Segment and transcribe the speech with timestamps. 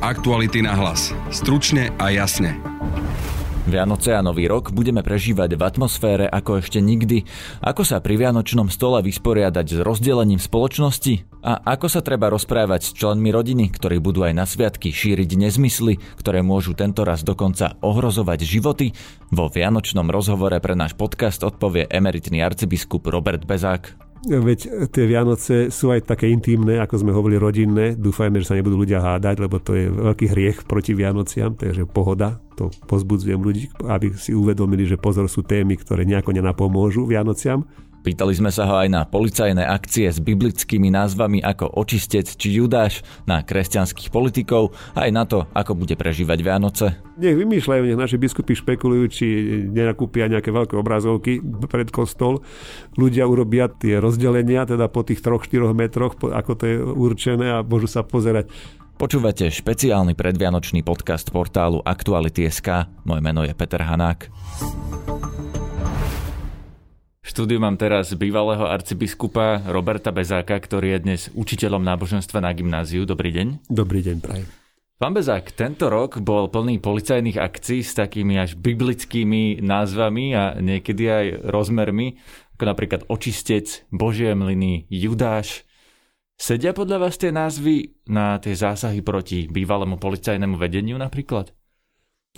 [0.00, 1.12] Aktuality na hlas.
[1.28, 2.56] Stručne a jasne.
[3.68, 7.28] Vianoce a Nový rok budeme prežívať v atmosfére ako ešte nikdy.
[7.60, 11.44] Ako sa pri Vianočnom stole vysporiadať s rozdelením spoločnosti?
[11.44, 16.00] A ako sa treba rozprávať s členmi rodiny, ktorí budú aj na sviatky šíriť nezmysly,
[16.16, 18.96] ktoré môžu tento raz dokonca ohrozovať životy?
[19.28, 24.09] Vo Vianočnom rozhovore pre náš podcast odpovie emeritný arcibiskup Robert Bezák.
[24.20, 27.96] Veď tie Vianoce sú aj také intimné, ako sme hovorili, rodinné.
[27.96, 32.36] Dúfajme, že sa nebudú ľudia hádať, lebo to je veľký hriech proti Vianociam, takže pohoda.
[32.60, 37.64] To pozbudzujem ľudí, aby si uvedomili, že pozor sú témy, ktoré nejako nenapomôžu Vianociam.
[38.00, 43.04] Pýtali sme sa ho aj na policajné akcie s biblickými názvami ako Očistec či Judáš,
[43.28, 46.86] na kresťanských politikov, aj na to, ako bude prežívať Vianoce.
[47.20, 49.26] Nech vymýšľajú, nech naši biskupy špekulujú, či
[49.68, 52.40] nenakúpia nejaké veľké obrazovky pred kostol.
[52.96, 57.86] Ľudia urobia tie rozdelenia, teda po tých 3-4 metroch, ako to je určené a môžu
[57.86, 58.48] sa pozerať
[59.00, 62.84] Počúvate špeciálny predvianočný podcast portálu Aktuality.sk.
[63.08, 64.28] Moje meno je Peter Hanák
[67.30, 73.06] štúdiu mám teraz bývalého arcibiskupa Roberta Bezáka, ktorý je dnes učiteľom náboženstva na gymnáziu.
[73.06, 73.70] Dobrý deň.
[73.70, 74.50] Dobrý deň, prajem.
[74.98, 81.04] Pán Bezák, tento rok bol plný policajných akcií s takými až biblickými názvami a niekedy
[81.06, 82.18] aj rozmermi,
[82.58, 85.62] ako napríklad Očistec, Božie mlyny, Judáš.
[86.34, 91.54] Sedia podľa vás tie názvy na tie zásahy proti bývalému policajnému vedeniu napríklad?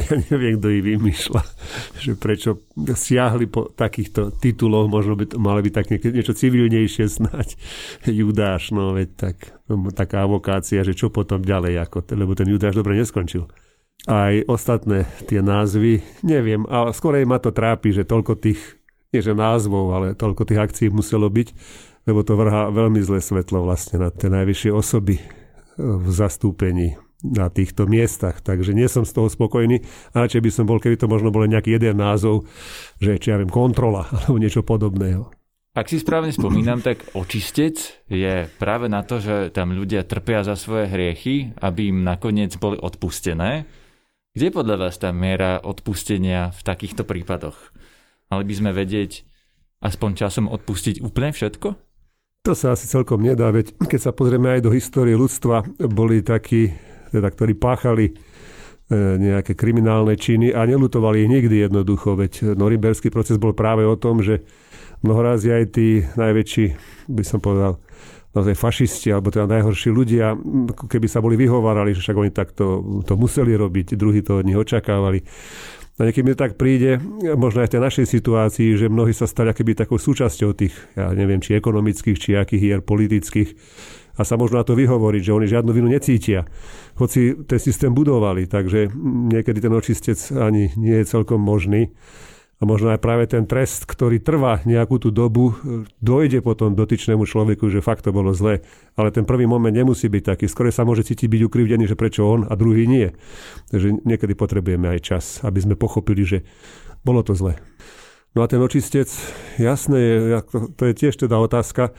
[0.00, 1.42] Ja neviem, kto ich vymýšľa,
[2.00, 7.48] že prečo siahli po takýchto tituloch, možno by to mali byť tak niečo civilnejšie snať.
[8.08, 9.36] Judáš, no veď tak,
[9.92, 13.44] taká avokácia, že čo potom ďalej, ako, lebo ten Judáš dobre neskončil.
[14.08, 18.80] Aj ostatné tie názvy, neviem, ale skorej ma to trápi, že toľko tých,
[19.12, 21.48] nie že názvov, ale toľko tých akcií muselo byť,
[22.08, 25.20] lebo to vrhá veľmi zlé svetlo vlastne na tie najvyššie osoby
[25.76, 29.80] v zastúpení na týchto miestach, takže nie som z toho spokojný.
[30.12, 32.44] Radšej by som bol, keby to možno bol nejaký jeden názov,
[32.98, 35.30] že či ja viem, kontrola alebo niečo podobného.
[35.72, 40.52] Ak si správne spomínam, tak očistec je práve na to, že tam ľudia trpia za
[40.52, 43.64] svoje hriechy, aby im nakoniec boli odpustené.
[44.36, 47.72] Kde podľa vás tá miera odpustenia v takýchto prípadoch?
[48.28, 49.24] Mali by sme vedieť
[49.80, 51.68] aspoň časom odpustiť úplne všetko?
[52.44, 56.74] To sa asi celkom nedá, veď keď sa pozrieme aj do histórie ľudstva, boli takí
[57.12, 58.12] teda, ktorí páchali e,
[59.20, 64.24] nejaké kriminálne činy a nelutovali ich nikdy jednoducho, veď norimberský proces bol práve o tom,
[64.24, 64.42] že
[65.04, 66.64] mnohorazí aj tí najväčší,
[67.12, 67.76] by som povedal,
[68.32, 70.32] naozaj fašisti, alebo teda najhorší ľudia,
[70.88, 74.56] keby sa boli vyhovárali, že však oni takto to museli robiť, druhí to od nich
[74.56, 75.20] očakávali.
[76.00, 76.96] A niekedy mi tak príde,
[77.36, 81.12] možno aj v tej našej situácii, že mnohí sa stali keby takou súčasťou tých, ja
[81.12, 83.52] neviem, či ekonomických, či akých hier politických,
[84.16, 86.44] a sa možno na to vyhovoriť, že oni žiadnu vinu necítia.
[87.00, 88.92] Hoci ten systém budovali, takže
[89.32, 91.92] niekedy ten očistec ani nie je celkom možný.
[92.62, 95.50] A možno aj práve ten trest, ktorý trvá nejakú tú dobu,
[95.98, 98.62] dojde potom dotyčnému človeku, že fakt to bolo zlé.
[98.94, 100.46] Ale ten prvý moment nemusí byť taký.
[100.46, 103.10] Skôr sa môže cítiť byť ukrivdený, že prečo on a druhý nie.
[103.74, 106.38] Takže niekedy potrebujeme aj čas, aby sme pochopili, že
[107.02, 107.58] bolo to zlé.
[108.38, 109.10] No a ten očistec,
[109.58, 110.38] jasné,
[110.78, 111.90] to je tiež teda otázka,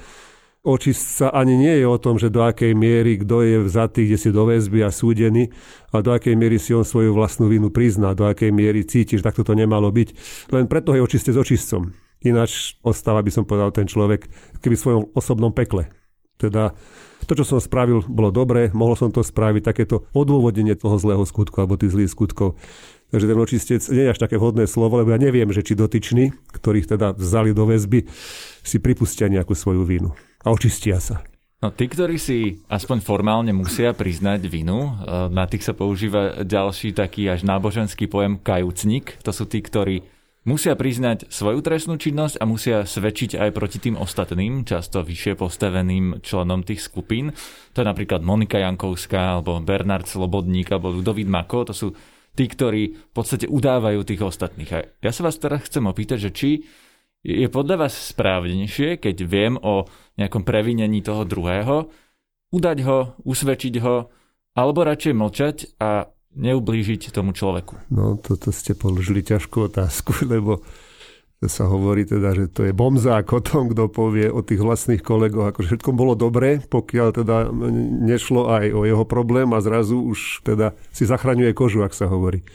[0.64, 4.30] očistca ani nie je o tom, že do akej miery kto je vzatý, kde si
[4.32, 5.52] do väzby a súdený,
[5.92, 9.28] ale do akej miery si on svoju vlastnú vinu prizná, do akej miery cíti, že
[9.28, 10.10] takto to nemalo byť.
[10.56, 11.92] Len preto je očistec očistcom.
[12.24, 14.32] Ináč ostáva, by som povedal, ten človek
[14.64, 15.92] keby v svojom osobnom pekle.
[16.40, 16.72] Teda
[17.28, 21.60] to, čo som spravil, bolo dobré, mohol som to spraviť, takéto odôvodnenie toho zlého skutku
[21.60, 22.56] alebo tých zlých skutkov.
[23.12, 26.32] Takže ten očistec nie je až také vhodné slovo, lebo ja neviem, že či dotyční,
[26.56, 28.08] ktorých teda vzali do väzby,
[28.64, 31.24] si pripustia nejakú svoju vinu a očistia sa.
[31.64, 36.92] No tí, ktorí si aspoň formálne musia priznať vinu, e, na tých sa používa ďalší
[36.92, 39.24] taký až náboženský pojem kajúcnik.
[39.24, 40.04] To sú tí, ktorí
[40.44, 46.20] musia priznať svoju trestnú činnosť a musia svedčiť aj proti tým ostatným, často vyššie postaveným
[46.20, 47.32] členom tých skupín.
[47.72, 51.72] To je napríklad Monika Jankovská, alebo Bernard Slobodník, alebo Ludovít Mako.
[51.72, 51.88] To sú
[52.36, 54.72] tí, ktorí v podstate udávajú tých ostatných.
[54.76, 56.50] A ja sa vás teraz chcem opýtať, že či
[57.24, 59.88] je podľa vás správnejšie, keď viem o
[60.20, 61.88] nejakom previnení toho druhého,
[62.52, 64.12] udať ho, usvedčiť ho,
[64.54, 67.90] alebo radšej mlčať a neublížiť tomu človeku?
[67.90, 70.62] No, toto ste položili ťažkú otázku, lebo
[71.44, 75.52] sa hovorí teda, že to je bomzák o tom, kto povie o tých vlastných kolegoch,
[75.52, 77.52] ako všetko bolo dobré, pokiaľ teda
[78.08, 82.48] nešlo aj o jeho problém a zrazu už teda si zachraňuje kožu, ak sa hovorí.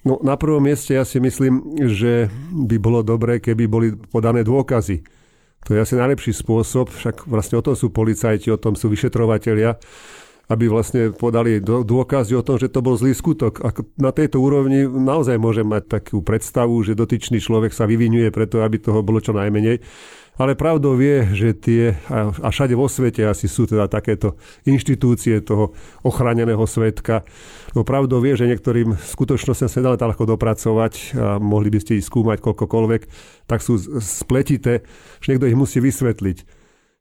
[0.00, 5.04] No na prvom mieste ja si myslím, že by bolo dobré, keby boli podané dôkazy.
[5.68, 9.76] To je asi najlepší spôsob, však vlastne o tom sú policajti, o tom sú vyšetrovatelia,
[10.48, 13.60] aby vlastne podali dôkazy o tom, že to bol zlý skutok.
[13.60, 18.64] A na tejto úrovni naozaj môžem mať takú predstavu, že dotyčný človek sa vyvinuje preto,
[18.64, 19.84] aby toho bolo čo najmenej.
[20.40, 25.76] Ale pravdou vie, že tie, a všade vo svete asi sú teda takéto inštitúcie toho
[26.00, 27.28] ochráneného svetka.
[27.76, 32.08] No pravdou vie, že niektorým skutočnosťam sa nedá ľahko dopracovať a mohli by ste ich
[32.08, 33.02] skúmať koľkokoľvek,
[33.44, 34.80] tak sú spletité,
[35.20, 36.38] že niekto ich musí vysvetliť.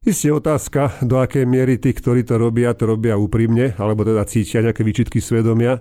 [0.03, 4.59] Isté otázka, do akej miery tí, ktorí to robia, to robia úprimne, alebo teda cítia
[4.59, 5.79] nejaké výčitky svedomia,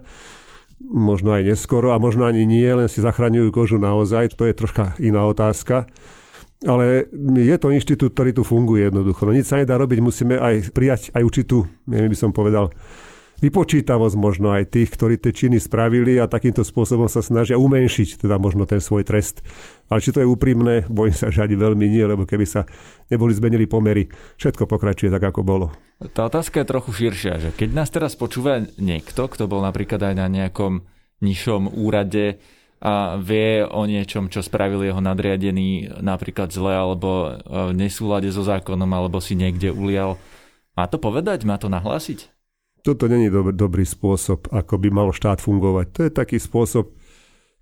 [0.78, 4.94] možno aj neskoro a možno ani nie, len si zachraňujú kožu naozaj, to je troška
[5.02, 5.90] iná otázka.
[6.66, 7.06] Ale
[7.38, 9.22] je to inštitút, ktorý tu funguje jednoducho.
[9.22, 12.75] No nič sa nedá robiť, musíme aj prijať aj určitú, neviem by som povedal,
[13.38, 18.37] vypočítavosť možno aj tých, ktorí tie činy spravili a takýmto spôsobom sa snažia umenšiť teda
[18.43, 19.46] možno ten svoj trest.
[19.87, 22.66] Ale či to je úprimné, bojím sa, že ani veľmi nie, lebo keby sa
[23.06, 25.66] neboli zmenili pomery, všetko pokračuje tak, ako bolo.
[26.10, 30.14] Tá otázka je trochu širšia, že keď nás teraz počúva niekto, kto bol napríklad aj
[30.19, 30.82] na nejakom
[31.22, 32.43] nižšom úrade,
[32.78, 37.30] a vie o niečom, čo spravil jeho nadriadený napríklad zle alebo e,
[37.70, 40.14] v nesúlade so zákonom alebo si niekde ulial.
[40.78, 41.42] Má to povedať?
[41.42, 42.30] Má to nahlásiť?
[42.86, 45.86] Toto není do, dobrý spôsob, ako by mal štát fungovať.
[45.90, 46.94] To je taký spôsob,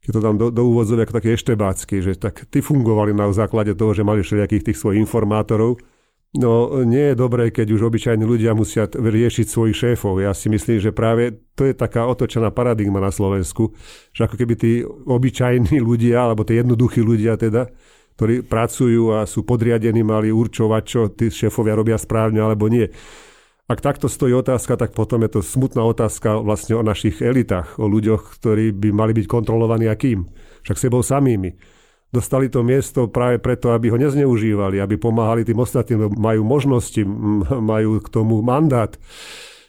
[0.05, 3.73] keď to dám do, do úvodzov, ako taký eštebácky, že tak ty fungovali na základe
[3.73, 5.81] toho, že mali všelijakých tých svojich informátorov,
[6.37, 10.21] No nie je dobré, keď už obyčajní ľudia musia riešiť svojich šéfov.
[10.21, 13.73] Ja si myslím, že práve to je taká otočená paradigma na Slovensku,
[14.13, 17.73] že ako keby tí obyčajní ľudia, alebo tí jednoduchí ľudia teda,
[18.21, 22.89] ktorí pracujú a sú podriadení, mali určovať, čo tí šéfovia robia správne alebo nie.
[23.67, 27.91] Ak takto stojí otázka, tak potom je to smutná otázka vlastne o našich elitách, o
[27.91, 30.23] ľuďoch, ktorí by mali byť kontrolovaní akým.
[30.63, 31.76] Však sebou samými
[32.11, 37.03] dostali to miesto práve preto, aby ho nezneužívali, aby pomáhali tým ostatným, majú možnosti,
[37.49, 38.95] majú k tomu mandát.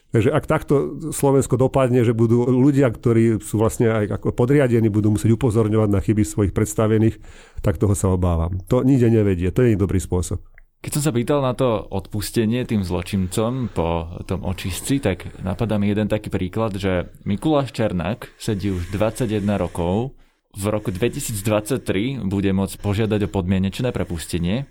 [0.08, 5.12] Takže ak takto Slovensko dopadne, že budú ľudia, ktorí sú vlastne aj ako podriadení, budú
[5.12, 7.20] musieť upozorňovať na chyby svojich predstavených,
[7.60, 8.56] tak toho sa obávam.
[8.72, 10.40] To nikde nevedie, to je dobrý spôsob.
[10.78, 15.90] Keď som sa pýtal na to odpustenie tým zločincom po tom očistci, tak napadá mi
[15.90, 20.14] jeden taký príklad, že Mikuláš Černák sedí už 21 rokov
[20.58, 24.66] v roku 2023 bude môcť požiadať o podmienečné prepustenie.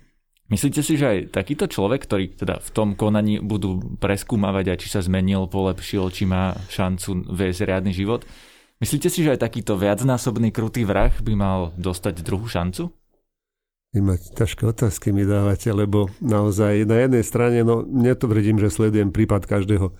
[0.52, 4.88] Myslíte si, že aj takýto človek, ktorý teda v tom konaní budú preskúmavať aj či
[4.92, 8.28] sa zmenil, polepšil, či má šancu viesť riadny život,
[8.80, 12.92] myslíte si, že aj takýto viacnásobný krutý vrah by mal dostať druhú šancu?
[13.96, 19.08] Vy máte ťažké otázky mi dávate, lebo naozaj na jednej strane, no netvrdím, že sledujem
[19.08, 19.96] prípad každého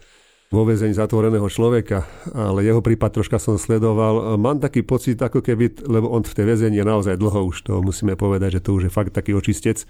[0.48, 4.40] vo väzení zatvoreného človeka, ale jeho prípad troška som sledoval.
[4.40, 7.84] Mám taký pocit, ako keby, lebo on v tej väzení je naozaj dlho už, to
[7.84, 9.84] musíme povedať, že to už je fakt taký očistec.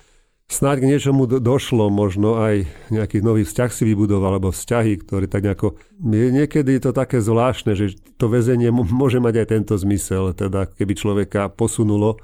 [0.48, 5.44] Snáď k niečomu došlo, možno aj nejaký nový vzťah si vybudoval, alebo vzťahy, ktoré tak
[5.44, 5.76] nejako...
[6.00, 11.52] Je to také zvláštne, že to väzenie môže mať aj tento zmysel, teda keby človeka
[11.52, 12.16] posunulo,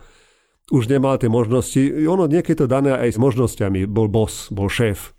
[0.72, 1.76] už nemal tie možnosti.
[2.08, 3.84] Ono niekedy to dané aj s možnosťami.
[3.84, 5.12] Bol boss, bol šéf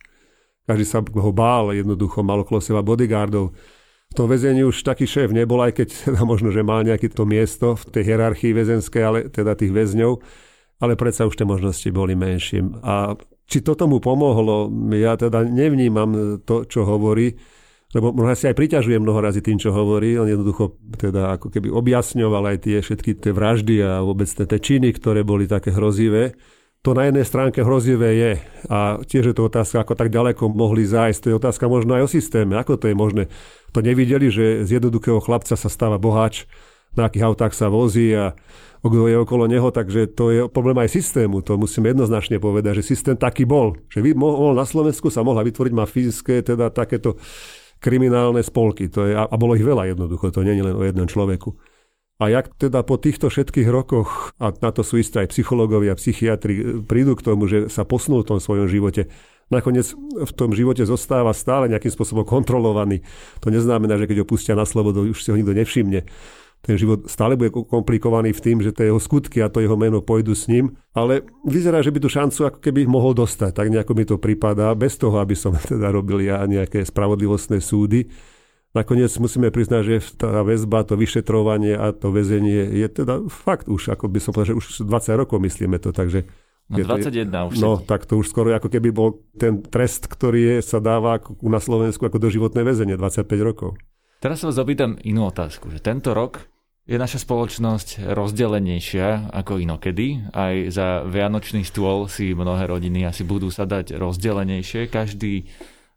[0.65, 3.53] každý sa ho bál, jednoducho mal okolo seba bodyguardov.
[4.05, 7.25] V tom väzení už taký šéf nebol, aj keď teda možno, že mal nejaké to
[7.25, 10.21] miesto v tej hierarchii väzenskej, ale teda tých väzňov,
[10.81, 12.65] ale predsa už tie možnosti boli menšie.
[12.81, 17.37] A či to tomu pomohlo, ja teda nevnímam to, čo hovorí,
[17.93, 20.17] lebo možno si aj priťažuje mnoho razy tým, čo hovorí.
[20.17, 24.91] On jednoducho teda ako keby objasňoval aj tie všetky tie vraždy a vôbec tie činy,
[24.97, 26.35] ktoré boli také hrozivé
[26.85, 28.31] to na jednej stránke hrozivé je.
[28.69, 31.19] A tiež je to otázka, ako tak ďaleko mohli zájsť.
[31.25, 32.53] To je otázka možno aj o systéme.
[32.61, 33.25] Ako to je možné?
[33.73, 36.45] To nevideli, že z jednoduchého chlapca sa stáva boháč,
[36.93, 38.37] na akých autách sa vozí a
[38.85, 41.41] kto je okolo neho, takže to je problém aj systému.
[41.41, 43.73] To musíme jednoznačne povedať, že systém taký bol.
[43.89, 47.17] Že mohol na Slovensku sa mohla vytvoriť fyzické, teda takéto
[47.81, 48.93] kriminálne spolky.
[48.93, 51.74] To je, a bolo ich veľa jednoducho, to nie je len o jednom človeku.
[52.15, 56.79] A jak teda po týchto všetkých rokoch, a na to sú isté aj psychológovia, psychiatri,
[56.87, 59.11] prídu k tomu, že sa posunú v tom svojom živote,
[59.51, 63.03] nakoniec v tom živote zostáva stále nejakým spôsobom kontrolovaný.
[63.43, 66.07] To neznamená, že keď ho pustia na slobodu, už si ho nikto nevšimne.
[66.63, 70.01] Ten život stále bude komplikovaný v tým, že tie jeho skutky a to jeho meno
[70.01, 73.53] pôjdu s ním, ale vyzerá, že by tú šancu ako keby mohol dostať.
[73.53, 78.07] Tak nejako mi to prípada, bez toho, aby som teda robil ja nejaké spravodlivostné súdy
[78.75, 83.95] Nakoniec musíme priznať, že tá väzba, to vyšetrovanie a to väzenie je teda fakt už,
[83.95, 86.27] ako by som povedal, že už 20 rokov myslíme to, takže
[86.65, 87.55] No 21 to, už.
[87.61, 91.61] No, tak to už skoro ako keby bol ten trest, ktorý je, sa dáva na
[91.61, 93.77] Slovensku ako doživotné väzenie, 25 rokov.
[94.17, 96.41] Teraz sa vás opýtam inú otázku, že tento rok
[96.89, 100.25] je naša spoločnosť rozdelenejšia ako inokedy.
[100.33, 104.89] Aj za vianočný stôl si mnohé rodiny asi budú sadať rozdelenejšie.
[104.89, 105.45] Každý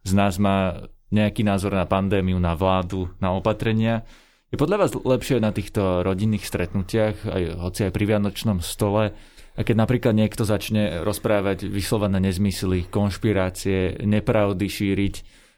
[0.04, 4.04] z nás má nejaký názor na pandémiu, na vládu, na opatrenia.
[4.48, 9.12] Je podľa vás lepšie na týchto rodinných stretnutiach, aj, hoci aj pri Vianočnom stole,
[9.58, 15.14] a keď napríklad niekto začne rozprávať vyslovené nezmysly, konšpirácie, nepravdy šíriť,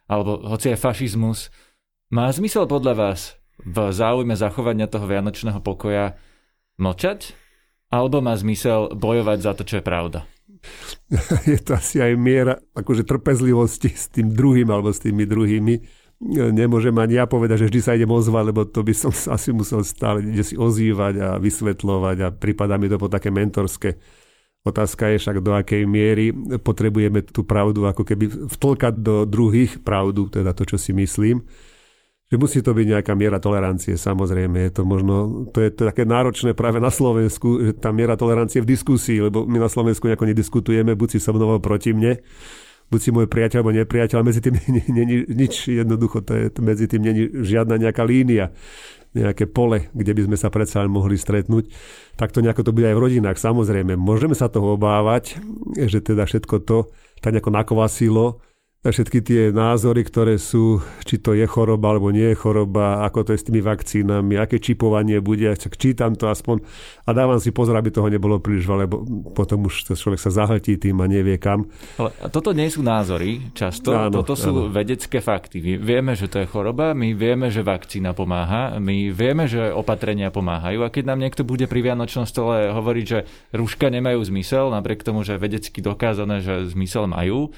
[0.08, 1.52] alebo hoci aj fašizmus,
[2.10, 6.16] má zmysel podľa vás v záujme zachovania toho vianočného pokoja
[6.80, 7.36] mlčať?
[7.90, 10.24] Alebo má zmysel bojovať za to, čo je pravda?
[11.50, 15.74] Je to asi aj miera akože trpezlivosti s tým druhým alebo s tými druhými
[16.52, 19.80] nemôžem ani ja povedať, že vždy sa idem ozvať, lebo to by som asi musel
[19.80, 23.96] stále ide si ozývať a vysvetľovať a prípada mi to po také mentorské.
[24.60, 30.28] Otázka je však, do akej miery potrebujeme tú pravdu ako keby vtlkať do druhých pravdu,
[30.28, 31.40] teda to, čo si myslím.
[32.30, 34.70] Že musí to byť nejaká miera tolerancie, samozrejme.
[34.70, 38.62] Je to možno, to je to také náročné práve na Slovensku, že tá miera tolerancie
[38.62, 42.22] v diskusii, lebo my na Slovensku nejako nediskutujeme, buď si so mnou proti mne,
[42.86, 44.54] buď si môj priateľ alebo nepriateľ, medzi tým
[44.98, 48.54] není nič jednoducho, to je, medzi tým není žiadna nejaká línia,
[49.10, 51.66] nejaké pole, kde by sme sa predsa len mohli stretnúť.
[52.14, 53.98] Tak to nejako to bude aj v rodinách, samozrejme.
[53.98, 55.42] Môžeme sa toho obávať,
[55.74, 58.38] že teda všetko to tak nejako nakovasilo,
[58.88, 63.30] všetky tie názory, ktoré sú, či to je choroba alebo nie je choroba, ako to
[63.36, 66.64] je s tými vakcínami, aké čipovanie bude, čak čítam to aspoň
[67.04, 69.04] a dávam si pozor, aby toho nebolo príliš veľa, lebo
[69.36, 71.68] potom už človek sa zahltí tým a nevie kam.
[72.00, 74.72] Ale toto nie sú názory často, áno, toto sú áno.
[74.72, 75.60] vedecké fakty.
[75.60, 80.32] My vieme, že to je choroba, my vieme, že vakcína pomáha, my vieme, že opatrenia
[80.32, 85.04] pomáhajú a keď nám niekto bude pri Vianočnom stole hovoriť, že rúška nemajú zmysel, napriek
[85.04, 87.52] tomu, že vedecky dokázané, že zmysel majú,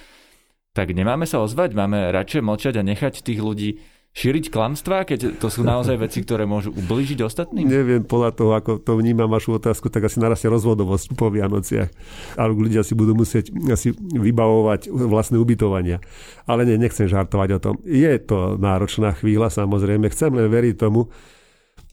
[0.72, 3.70] tak nemáme sa ozvať, máme radšej mlčať a nechať tých ľudí
[4.12, 7.64] šíriť klamstvá, keď to sú naozaj veci, ktoré môžu ublížiť ostatným?
[7.64, 11.88] Neviem, podľa toho, ako to vnímam vašu otázku, tak asi narastie rozvodovosť po Vianociach.
[12.36, 16.04] Ale ľudia si budú musieť asi vybavovať vlastné ubytovania.
[16.44, 17.74] Ale nie, nechcem žartovať o tom.
[17.88, 20.12] Je to náročná chvíľa, samozrejme.
[20.12, 21.08] Chcem len veriť tomu,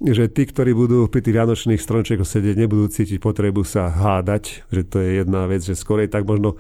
[0.04, 4.82] že tí, ktorí budú pri tých vianočných stromčekoch sedieť, nebudú cítiť potrebu sa hádať, že
[4.84, 6.60] to je jedna vec, že skorej tak možno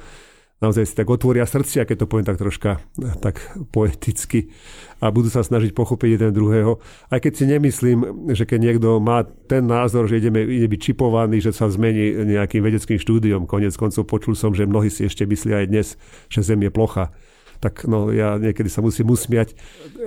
[0.60, 2.84] naozaj si tak otvoria srdcia, keď to poviem tak troška
[3.24, 3.39] tak
[3.72, 4.51] poeticky
[5.00, 6.84] a budú sa snažiť pochopiť jeden druhého.
[7.08, 11.39] Aj keď si nemyslím, že keď niekto má ten názor, že ideme, ide byť čipovaný,
[11.39, 15.63] že sa zmení nejakým vedeckým štúdiom, konec koncov počul som, že mnohí si ešte myslia
[15.63, 15.88] aj dnes,
[16.28, 17.16] že Zem je plocha
[17.60, 19.51] tak no, ja niekedy sa musím usmiať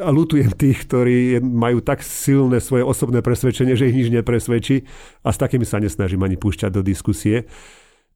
[0.00, 4.88] a lutujem tých, ktorí majú tak silné svoje osobné presvedčenie, že ich nič nepresvedčí
[5.20, 7.44] a s takými sa nesnažím ani púšťať do diskusie.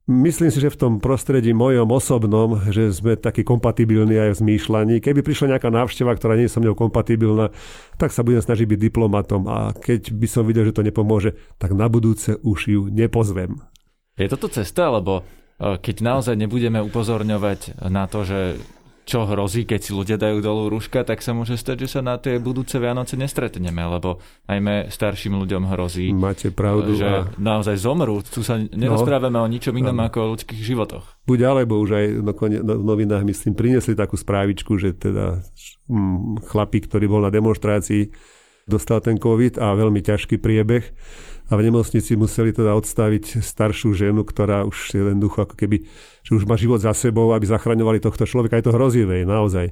[0.07, 5.03] Myslím si, že v tom prostredí mojom osobnom, že sme takí kompatibilní aj v zmýšľaní.
[5.03, 7.51] Keby prišla nejaká návšteva, ktorá nie je so mnou kompatibilná,
[7.99, 11.75] tak sa budem snažiť byť diplomatom a keď by som videl, že to nepomôže, tak
[11.75, 13.59] na budúce už ju nepozvem.
[14.15, 15.27] Je toto cesta, lebo
[15.59, 18.63] e, keď naozaj nebudeme upozorňovať na to, že
[19.07, 22.19] čo hrozí, keď si ľudia dajú dolu rúška, tak sa môže stať, že sa na
[22.19, 24.19] tie budúce Vianoce nestretneme, lebo
[24.51, 27.31] najmä starším ľuďom hrozí, Máte pravdu, že a...
[27.39, 28.19] naozaj zomrú.
[28.27, 30.11] Tu sa nerozprávame no, o ničom inom no.
[30.11, 31.23] ako o ľudských životoch.
[31.23, 32.27] Buď alebo už aj v
[32.67, 35.39] novinách, myslím, priniesli takú správičku, že teda
[35.87, 38.11] hm, chlapík, ktorý bol na demonstrácii,
[38.67, 40.83] dostal ten COVID a veľmi ťažký priebeh
[41.47, 45.87] a v nemocnici museli teda odstaviť staršiu ženu, ktorá už je jednoducho ako keby,
[46.27, 48.59] že už má život za sebou, aby zachraňovali tohto človeka.
[48.59, 49.71] Je to hrozivé, naozaj.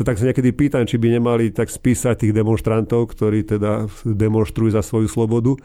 [0.00, 4.72] No tak sa niekedy pýtam, či by nemali tak spísať tých demonstrantov, ktorí teda demonstrujú
[4.72, 5.60] za svoju slobodu.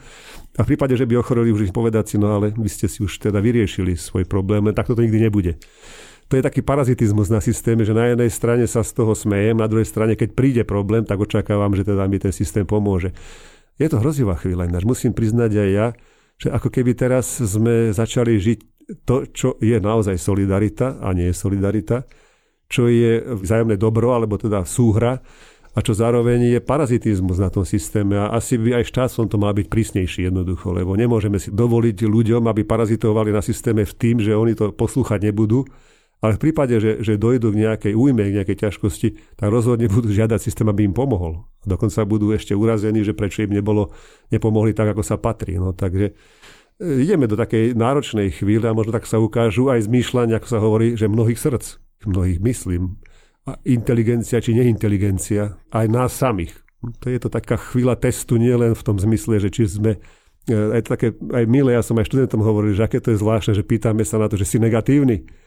[0.59, 2.99] A v prípade, že by ochoreli, už ich povedať si, no ale vy ste si
[2.99, 5.55] už teda vyriešili svoj problém, tak to nikdy nebude.
[6.27, 9.69] To je taký parazitizmus na systéme, že na jednej strane sa z toho smejem, na
[9.69, 13.13] druhej strane, keď príde problém, tak očakávam, že teda mi ten systém pomôže.
[13.75, 14.87] Je to hrozivá chvíľa ináč.
[14.87, 15.87] Musím priznať aj ja,
[16.39, 18.59] že ako keby teraz sme začali žiť
[19.03, 22.05] to, čo je naozaj solidarita a nie je solidarita,
[22.69, 25.19] čo je vzájomné dobro, alebo teda súhra,
[25.75, 29.51] a čo zároveň je parazitizmus na tom systéme a asi by aj štátom to má
[29.51, 34.31] byť prísnejší jednoducho, lebo nemôžeme si dovoliť ľuďom, aby parazitovali na systéme v tým, že
[34.31, 35.67] oni to poslúchať nebudú
[36.23, 40.09] ale v prípade, že, že dojdu k nejakej újme, k nejakej ťažkosti, tak rozhodne budú
[40.09, 41.45] žiadať systém, aby im pomohol.
[41.67, 43.91] Dokonca budú ešte urazení, že prečo im nebolo,
[44.31, 45.59] nepomohli tak, ako sa patrí.
[45.59, 46.15] No, takže
[46.79, 50.59] e, ideme do takej náročnej chvíle a možno tak sa ukážu aj zmýšľania, ako sa
[50.63, 51.65] hovorí, že mnohých srdc,
[52.07, 52.97] mnohých myslím,
[53.45, 56.57] a inteligencia či neinteligencia, aj nás samých.
[57.05, 60.01] To je to taká chvíľa testu, nielen v tom zmysle, že či sme
[60.49, 63.53] e, aj také, aj milé, ja som aj študentom hovoril, že aké to je zvláštne,
[63.53, 65.44] že pýtame sa na to, že si negatívny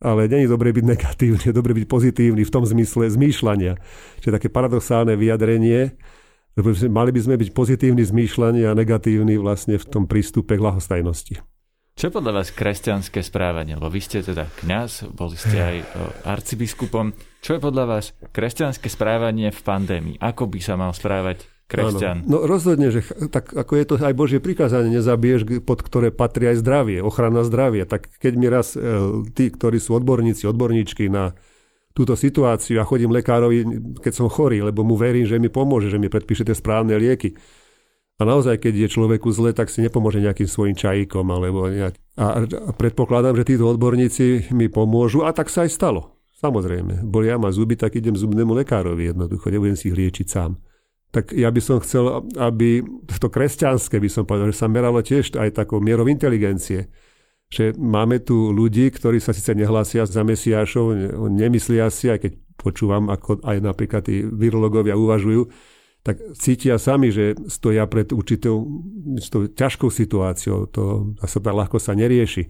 [0.00, 3.76] ale je dobre byť negatívny, je dobre byť pozitívny v tom zmysle zmýšľania.
[4.24, 5.92] Čiže také paradoxálne vyjadrenie,
[6.88, 11.44] mali by sme byť pozitívni zmýšľanie a negatívny vlastne v tom prístupe k lahostajnosti.
[12.00, 13.76] Čo podľa vás kresťanské správanie?
[13.76, 15.76] Lebo vy ste teda kňaz, boli ste aj
[16.24, 17.12] arcibiskupom.
[17.44, 20.16] Čo je podľa vás kresťanské správanie v pandémii?
[20.16, 22.26] Ako by sa mal správať kresťan?
[22.26, 22.26] Áno.
[22.26, 26.58] No rozhodne, že tak ako je to aj Božie prikázanie, nezabiješ, pod ktoré patrí aj
[26.58, 27.86] zdravie, ochrana zdravia.
[27.86, 28.82] Tak keď mi raz e,
[29.30, 31.38] tí, ktorí sú odborníci, odborníčky na
[31.94, 33.62] túto situáciu a chodím lekárovi,
[34.02, 37.38] keď som chorý, lebo mu verím, že mi pomôže, že mi predpíše tie správne lieky
[38.20, 41.24] a naozaj, keď je človeku zle, tak si nepomôže nejakým svojim čajíkom.
[41.32, 41.96] Alebo nejak...
[42.20, 42.44] A
[42.76, 46.20] predpokladám, že títo odborníci mi pomôžu a tak sa aj stalo.
[46.36, 50.60] Samozrejme, bolia ma zuby, tak idem zubnému lekárovi jednoducho, nebudem si ich liečiť sám.
[51.10, 52.86] Tak ja by som chcel, aby
[53.18, 56.86] to kresťanské, by som povedal, že sa meralo tiež aj takou mierou inteligencie.
[57.50, 60.94] Že máme tu ľudí, ktorí sa síce nehlásia za Mesiášov,
[61.34, 65.50] nemyslia si, aj keď počúvam, ako aj napríklad tí virológovia uvažujú,
[66.06, 68.70] tak cítia sami, že stoja pred určitou
[69.52, 70.70] ťažkou situáciou.
[70.72, 72.48] To sa tak ľahko sa nerieši.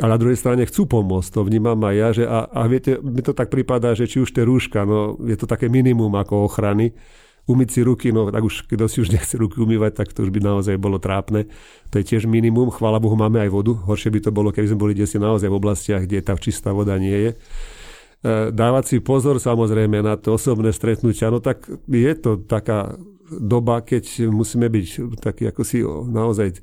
[0.00, 3.20] A na druhej strane chcú pomôcť, to vnímam aj ja, že a, a viete, mi
[3.20, 6.96] to tak prípada, že či už tie rúška, no je to také minimum ako ochrany,
[7.50, 10.30] umyť si ruky, no tak už, kto si už nechce ruky umývať, tak to už
[10.30, 11.50] by naozaj bolo trápne.
[11.90, 14.78] To je tiež minimum, chvála Bohu, máme aj vodu, horšie by to bolo, keby sme
[14.78, 17.30] boli desi naozaj v oblastiach, kde tá čistá voda nie je.
[17.34, 17.36] E,
[18.54, 22.94] dávať si pozor samozrejme na to osobné stretnutia, no tak je to taká
[23.26, 26.62] doba, keď musíme byť taký ako si naozaj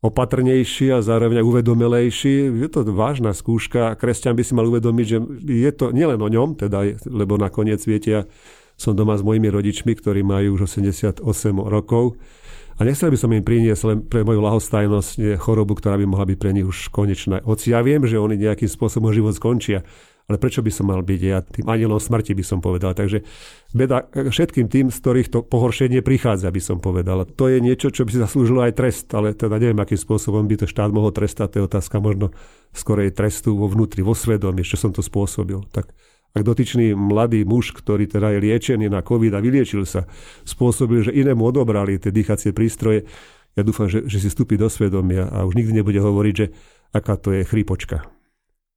[0.00, 2.48] opatrnejší a zároveň uvedomelejší.
[2.56, 3.92] Je to vážna skúška.
[4.00, 8.24] Kresťan by si mal uvedomiť, že je to nielen o ňom, teda, lebo nakoniec, viete,
[8.80, 11.20] som doma s mojimi rodičmi, ktorí majú už 88
[11.68, 12.16] rokov
[12.80, 16.38] a nechcel by som im priniesť len pre moju lahostajnosť chorobu, ktorá by mohla byť
[16.40, 17.44] pre nich už konečná.
[17.44, 19.84] Hoci ja viem, že oni nejakým spôsobom život skončia,
[20.30, 22.96] ale prečo by som mal byť ja tým anielom smrti, by som povedal.
[22.96, 23.20] Takže
[23.76, 27.28] beda všetkým tým, z ktorých to pohoršenie prichádza, by som povedal.
[27.36, 30.64] To je niečo, čo by si zaslúžilo aj trest, ale teda neviem, akým spôsobom by
[30.64, 31.52] to štát mohol trestať.
[31.52, 32.32] To je otázka možno
[32.72, 35.68] skorej trestu vo vnútri, vo svedomí, čo som to spôsobil.
[35.68, 35.92] Tak
[36.30, 40.06] ak dotyčný mladý muž, ktorý teda je liečený na COVID a vyliečil sa,
[40.46, 43.06] spôsobil, že inému odobrali tie dýchacie prístroje,
[43.58, 46.46] ja dúfam, že, že si vstúpi do svedomia a už nikdy nebude hovoriť, že
[46.94, 48.06] aká to je chrípočka.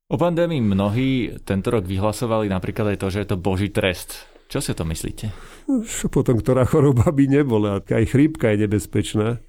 [0.10, 4.30] O pandémii mnohí tento rok vyhlasovali napríklad aj to, že je to boží trest.
[4.50, 5.34] Čo si to myslíte?
[6.14, 7.82] Potom, ktorá choroba by nebola.
[7.82, 9.42] Aj chrípka je nebezpečná.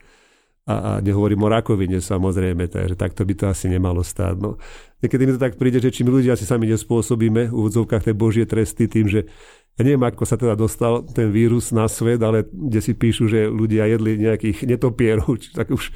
[0.65, 4.35] A, a nehovorím o rakovine samozrejme, takže takto by to asi nemalo stáť.
[4.41, 4.57] No,
[5.05, 8.17] niekedy mi to tak príde, že či my ľudia si sami nespôsobíme v úvodzovkách tie
[8.17, 9.29] božie tresty tým, že
[9.75, 13.51] ja neviem, ako sa teda dostal ten vírus na svet, ale kde si píšu, že
[13.51, 15.91] ľudia jedli nejakých netopierov, tak už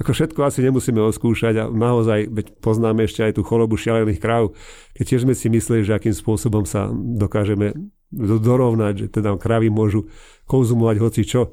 [0.00, 4.56] ako všetko asi nemusíme oskúšať a naozaj veď poznáme ešte aj tú chorobu šialených kráv,
[4.96, 7.76] keď tiež sme si mysleli, že akým spôsobom sa dokážeme
[8.16, 10.08] dorovnať, že teda kravy môžu
[10.48, 11.52] konzumovať hoci čo.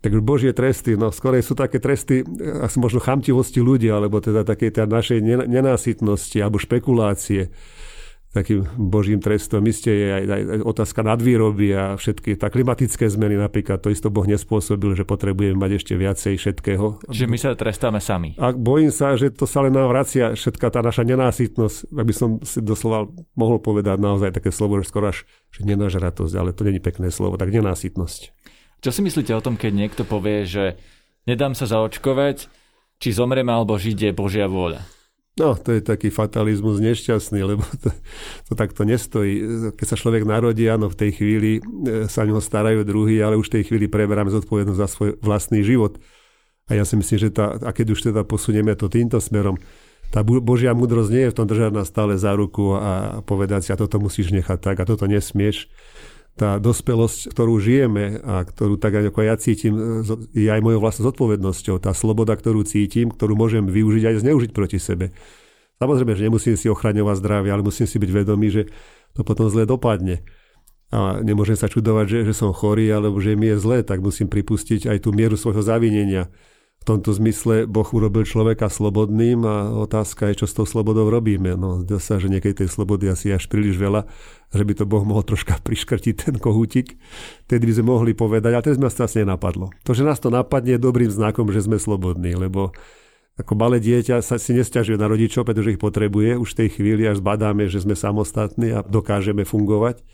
[0.00, 2.24] Tak Božie tresty, no skorej sú také tresty
[2.64, 7.52] asi možno chamtivosti ľudí, alebo teda také teda našej nenásytnosti alebo špekulácie
[8.30, 9.66] takým božím trestom.
[9.66, 14.06] Isté je aj, aj, aj otázka nadvýroby a všetky tá klimatické zmeny napríklad, to isto
[14.06, 17.02] Boh nespôsobil, že potrebujeme mať ešte viacej všetkého.
[17.10, 18.38] Čiže my sa trestáme sami.
[18.38, 22.38] A bojím sa, že to sa len nám vracia všetká tá naša nenásytnosť, aby som
[22.46, 26.78] si doslova mohol povedať naozaj také slovo, že skoro až že nenažratosť, ale to není
[26.78, 28.30] pekné slovo, tak nenásytnosť.
[28.80, 30.80] Čo si myslíte o tom, keď niekto povie, že
[31.28, 32.48] nedám sa zaočkovať,
[33.00, 34.80] či zomreme alebo žiť je Božia vôľa?
[35.40, 37.88] No, to je taký fatalizmus nešťastný, lebo to,
[38.50, 39.40] to takto nestojí.
[39.72, 43.48] Keď sa človek narodí, áno, v tej chvíli e, sa ňoho starajú druhý, ale už
[43.48, 45.96] v tej chvíli preberáme zodpovednosť za svoj vlastný život.
[46.68, 49.56] A ja si myslím, že tá, a keď už teda posunieme to týmto smerom,
[50.10, 53.70] tá Božia múdrosť nie je v tom držať nás stále za ruku a povedať si,
[53.70, 55.70] a toto musíš nechať tak, a toto nesmieš
[56.40, 59.76] tá dospelosť, ktorú žijeme a ktorú tak ako ja cítim,
[60.32, 61.76] je aj mojou vlastnou zodpovednosťou.
[61.84, 65.12] Tá sloboda, ktorú cítim, ktorú môžem využiť aj zneužiť proti sebe.
[65.76, 68.72] Samozrejme, že nemusím si ochraňovať zdravie, ale musím si byť vedomý, že
[69.12, 70.24] to potom zle dopadne.
[70.88, 74.32] A nemôžem sa čudovať, že, že som chorý alebo že mi je zle, tak musím
[74.32, 76.32] pripustiť aj tú mieru svojho zavinenia
[76.80, 81.52] v tomto zmysle Boh urobil človeka slobodným a otázka je, čo s tou slobodou robíme.
[81.52, 84.08] No, zdá sa, že niekedy tej slobody asi až príliš veľa,
[84.48, 86.96] že by to Boh mohol troška priškrtiť ten kohútik.
[87.52, 89.68] Tedy by sme mohli povedať, a to sme sa asi nenapadlo.
[89.84, 92.72] To, že nás to napadne, je dobrým znakom, že sme slobodní, lebo
[93.40, 96.36] ako malé dieťa sa si nestiažuje na rodičov, pretože ich potrebuje.
[96.36, 100.04] Už v tej chvíli až zbadáme, že sme samostatní a dokážeme fungovať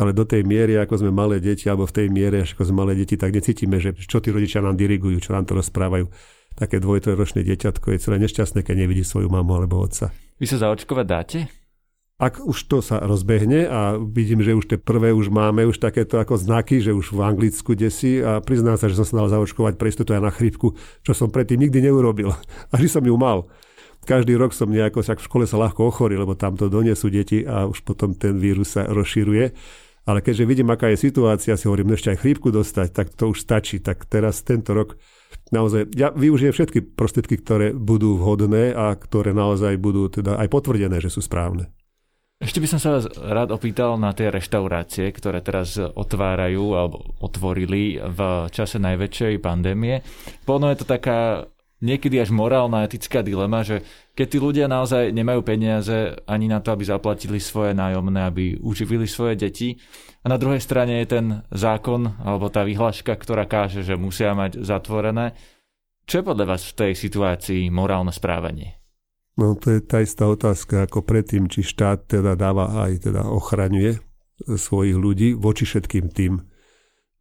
[0.00, 2.92] ale do tej miery, ako sme malé deti, alebo v tej miere, ako sme malé
[2.96, 6.08] deti, tak necítime, že čo tí rodičia nám dirigujú, čo nám to rozprávajú.
[6.52, 10.12] Také dvojtrojročné dieťatko je celé nešťastné, keď nevidí svoju mamu alebo otca.
[10.36, 11.38] Vy sa zaočkovať dáte?
[12.22, 16.22] Ak už to sa rozbehne a vidím, že už tie prvé už máme, už takéto
[16.22, 19.74] ako znaky, že už v Anglicku desi a priznám sa, že som sa dal zaočkovať
[19.74, 22.30] pre istotu aj na chrípku, čo som predtým nikdy neurobil.
[22.70, 23.50] A že som ju mal.
[24.06, 27.66] každý rok som nejako, v škole sa ľahko ochorí, lebo tam to donesú deti a
[27.66, 29.50] už potom ten vírus sa rozširuje.
[30.06, 33.34] Ale keďže vidím, aká je situácia, si hovorím, no ešte aj chrípku dostať, tak to
[33.34, 33.82] už stačí.
[33.82, 34.94] Tak teraz tento rok
[35.50, 41.02] naozaj, ja využijem všetky prostriedky, ktoré budú vhodné a ktoré naozaj budú teda aj potvrdené,
[41.02, 41.70] že sú správne.
[42.42, 48.02] Ešte by som sa vás rád opýtal na tie reštaurácie, ktoré teraz otvárajú alebo otvorili
[48.02, 50.02] v čase najväčšej pandémie.
[50.42, 51.46] Pono je to taká
[51.78, 53.86] niekedy až morálna, etická dilema, že
[54.18, 59.06] keď tí ľudia naozaj nemajú peniaze ani na to, aby zaplatili svoje nájomné, aby uživili
[59.06, 59.78] svoje deti,
[60.22, 64.66] a na druhej strane je ten zákon alebo tá vyhláška, ktorá káže, že musia mať
[64.66, 65.38] zatvorené.
[66.10, 68.81] Čo je podľa vás v tej situácii morálne správanie?
[69.40, 73.96] No to je tá istá otázka ako predtým, či štát teda dáva aj teda ochraňuje
[74.44, 76.44] svojich ľudí voči všetkým tým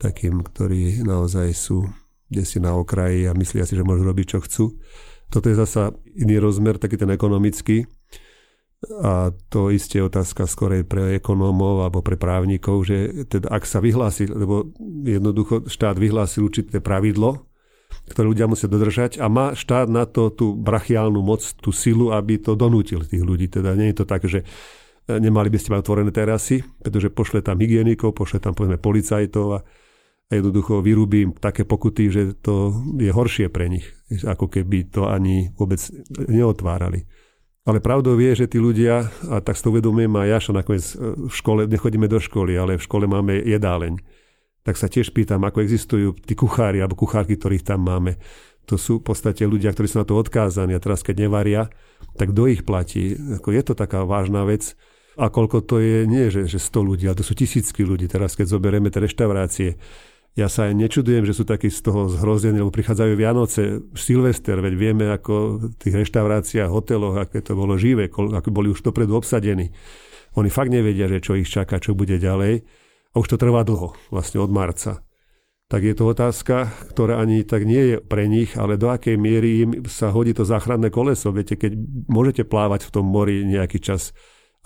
[0.01, 1.85] takým, ktorí naozaj sú
[2.31, 4.65] kde si na okraji a myslia si, že môžu robiť, čo chcú.
[5.27, 7.83] Toto je zasa iný rozmer, taký ten ekonomický.
[9.03, 13.83] A to isté je otázka skorej pre ekonómov alebo pre právnikov, že teda ak sa
[13.83, 14.71] vyhlási, lebo
[15.05, 17.50] jednoducho štát vyhlásil určité pravidlo,
[18.11, 22.39] ktoré ľudia musia dodržať a má štát na to tú brachiálnu moc, tú silu, aby
[22.41, 23.47] to donútil tých ľudí.
[23.47, 24.43] Teda nie je to tak, že
[25.07, 29.59] nemali by ste mať otvorené terasy, pretože pošle tam hygienikov, pošle tam povedzme policajtov a
[30.31, 33.83] a jednoducho vyrúbim také pokuty, že to je horšie pre nich,
[34.23, 35.83] ako keby to ani vôbec
[36.31, 37.03] neotvárali.
[37.67, 41.29] Ale pravdou je, že tí ľudia, a tak si to uvedomujem aj ja, nakoniec e,
[41.29, 44.01] v škole, nechodíme do školy, ale v škole máme jedáleň.
[44.61, 48.21] Tak sa tiež pýtam, ako existujú tí kuchári alebo kuchárky, ktorých tam máme.
[48.69, 51.73] To sú v podstate ľudia, ktorí sú na to odkázaní a teraz keď nevaria,
[52.13, 53.17] tak kto ich platí?
[53.41, 54.77] Ako je to taká vážna vec.
[55.19, 58.07] A koľko to je, nie že, že 100 ľudí, ale to sú tisícky ľudí.
[58.07, 59.69] Teraz keď zoberieme tie reštaurácie,
[60.31, 64.73] ja sa aj nečudujem, že sú takí z toho zhrození, lebo prichádzajú Vianoce, Silvester, veď
[64.79, 69.75] vieme, ako v tých reštauráciách, hoteloch, aké to bolo živé, ako boli už dopredu obsadení.
[70.39, 72.63] Oni fakt nevedia, že čo ich čaká, čo bude ďalej.
[73.11, 75.03] A už to trvá dlho, vlastne od marca.
[75.71, 79.63] Tak je to otázka, ktorá ani tak nie je pre nich, ale do akej miery
[79.63, 81.31] im sa hodí to záchranné koleso.
[81.31, 81.75] Viete, keď
[82.11, 84.11] môžete plávať v tom mori nejaký čas,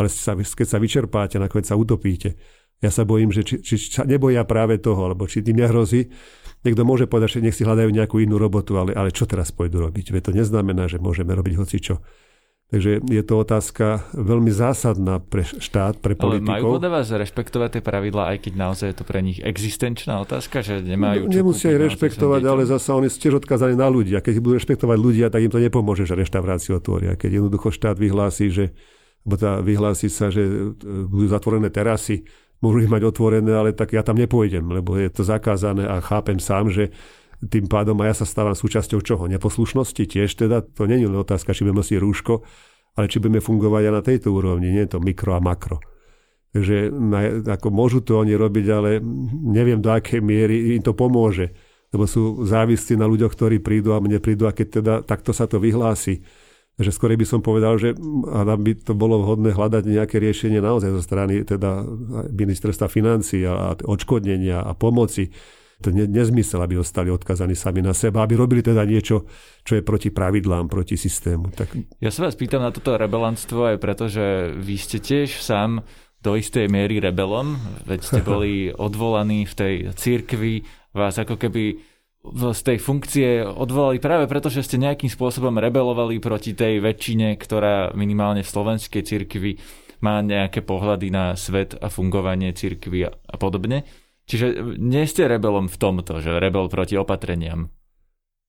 [0.02, 2.38] ale keď sa vyčerpáte, nakoniec sa utopíte
[2.84, 6.12] ja sa bojím, že či, či sa neboja práve toho, alebo či tým nehrozí.
[6.66, 9.80] Niekto môže povedať, že nech si hľadajú nejakú inú robotu, ale, ale čo teraz pôjdu
[9.80, 10.12] robiť?
[10.12, 12.02] Veď to neznamená, že môžeme robiť hocičo.
[12.66, 16.50] Takže je to otázka veľmi zásadná pre štát, pre politikov.
[16.50, 20.18] Ale majú podľa vás rešpektovať tie pravidlá, aj keď naozaj je to pre nich existenčná
[20.26, 21.30] otázka, že nemajú...
[21.30, 24.18] No, nemusia ich rešpektovať, ale zasa oni tiež odkazaní na ľudí.
[24.18, 27.14] A keď budú rešpektovať ľudia, tak im to nepomôže, že reštauráciu otvoria.
[27.14, 28.66] Keď jednoducho štát vyhlási, že
[29.22, 30.54] bo tá vyhlási sa, že e,
[31.06, 32.26] budú zatvorené terasy,
[32.66, 36.42] môžu ich mať otvorené, ale tak ja tam nepôjdem, lebo je to zakázané a chápem
[36.42, 36.90] sám, že
[37.44, 39.28] tým pádom aj ja sa stávam súčasťou čoho?
[39.28, 42.34] Neposlušnosti tiež teda, to je len otázka, či budeme nosiť rúško,
[42.96, 45.84] ale či budeme fungovať aj na tejto úrovni, nie to mikro a makro.
[46.56, 46.88] Takže
[47.52, 49.04] ako môžu to oni robiť, ale
[49.44, 51.52] neviem do akej miery im to pomôže,
[51.92, 55.52] lebo sú závislí na ľuďoch, ktorí prídu a mne prídu a keď teda takto sa
[55.52, 56.24] to vyhlási,
[56.76, 61.04] že skôr by som povedal, že by to bolo vhodné hľadať nejaké riešenie naozaj zo
[61.04, 61.88] strany teda
[62.32, 65.32] ministerstva financí a odškodnenia a pomoci.
[65.86, 69.30] To je nezmysel, aby ostali odkazaní sami na seba, aby robili teda niečo,
[69.62, 71.54] čo je proti pravidlám, proti systému.
[71.54, 71.78] Tak...
[72.02, 75.86] Ja sa vás pýtam na toto rebelantstvo aj preto, že vy ste tiež sám
[76.26, 80.66] do istej miery rebelom, veď ste boli odvolaní v tej církvi,
[80.98, 81.78] vás ako keby
[82.34, 87.94] z tej funkcie odvolali práve preto, že ste nejakým spôsobom rebelovali proti tej väčšine, ktorá
[87.94, 89.62] minimálne v slovenskej cirkvi
[90.02, 93.86] má nejaké pohľady na svet a fungovanie cirkvi a podobne.
[94.26, 97.70] Čiže nie ste rebelom v tomto, že rebel proti opatreniam.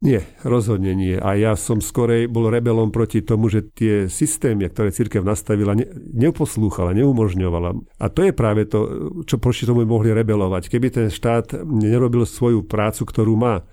[0.04, 1.16] Nie, rozhodne nie.
[1.16, 5.88] A ja som skorej bol rebelom proti tomu, že tie systémy, ktoré církev nastavila, ne,
[6.12, 7.96] neuposlúchala, neumožňovala.
[7.96, 10.68] A to je práve to, čo proti tomu mohli rebelovať.
[10.68, 13.64] Keby ten štát nerobil svoju prácu, ktorú má,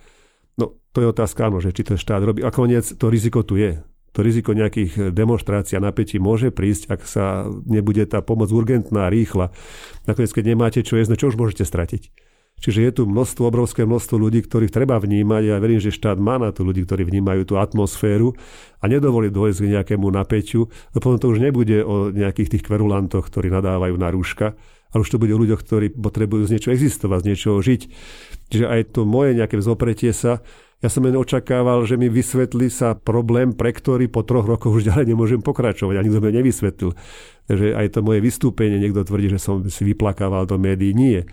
[0.55, 2.39] no to je otázka, áno, že či ten štát robí.
[2.39, 3.83] A koniec to riziko tu je.
[4.13, 9.49] To riziko nejakých demonstrácií a napätí môže prísť, ak sa nebude tá pomoc urgentná, rýchla.
[10.05, 12.13] Nakoniec, keď nemáte čo jesť, no čo už môžete stratiť.
[12.63, 15.43] Čiže je tu množstvo, obrovské množstvo ľudí, ktorých treba vnímať.
[15.51, 18.39] Ja verím, že štát má na to ľudí, ktorí vnímajú tú atmosféru
[18.79, 20.71] a nedovolí dôjsť k nejakému napäťu.
[20.95, 24.55] No potom to už nebude o nejakých tých kverulantoch, ktorí nadávajú na rúška,
[24.95, 27.81] ale už to bude o ľuďoch, ktorí potrebujú z niečo existovať, z niečoho žiť.
[28.53, 30.39] Čiže aj to moje nejaké vzopretie sa,
[30.83, 34.91] ja som len očakával, že mi vysvetlí sa problém, pre ktorý po troch rokoch už
[34.91, 35.95] ďalej nemôžem pokračovať.
[35.95, 36.91] A nikto mi nevysvetlil.
[37.47, 40.91] Takže aj to moje vystúpenie, niekto tvrdí, že som si vyplakával do médií.
[40.91, 41.23] Nie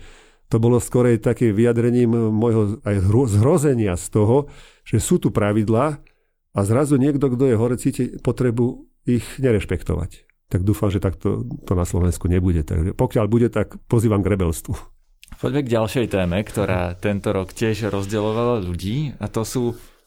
[0.51, 4.51] to bolo skorej takým vyjadrením môjho aj zhrozenia z toho,
[4.83, 6.03] že sú tu pravidlá
[6.51, 10.27] a zrazu niekto, kto je hore, cíti potrebu ich nerešpektovať.
[10.51, 12.67] Tak dúfam, že takto to na Slovensku nebude.
[12.67, 15.00] Takže pokiaľ bude, tak pozývam k rebelstvu.
[15.39, 19.63] Poďme k ďalšej téme, ktorá tento rok tiež rozdeľovala ľudí a to sú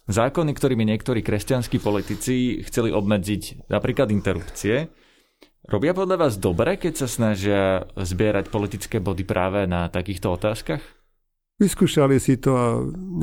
[0.08, 4.92] zákony, ktorými niektorí kresťanskí politici chceli obmedziť napríklad interrupcie.
[5.64, 10.84] Robia podľa vás dobre, keď sa snažia zbierať politické body práve na takýchto otázkach?
[11.56, 12.66] Vyskúšali si to a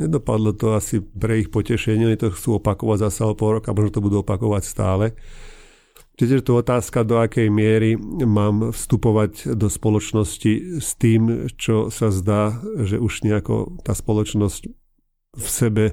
[0.02, 2.16] nedopadlo to asi pre ich potešenie.
[2.18, 5.12] To chcú opakovať zasa o pol roka, možno to budú opakovať stále.
[6.12, 12.60] Čiže tu otázka, do akej miery mám vstupovať do spoločnosti s tým, čo sa zdá,
[12.84, 14.62] že už nejako tá spoločnosť
[15.32, 15.84] v sebe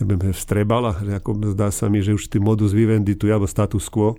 [0.00, 0.98] neviem, vstrebala.
[1.02, 4.18] Že ako zdá sa mi, že už tým modus vivendi tu alebo status quo.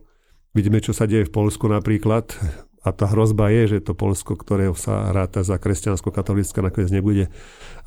[0.56, 2.32] Vidíme, čo sa deje v Polsku napríklad.
[2.86, 7.34] A tá hrozba je, že to Polsko, ktoré sa ráta za kresťansko-katolické, nakoniec nebude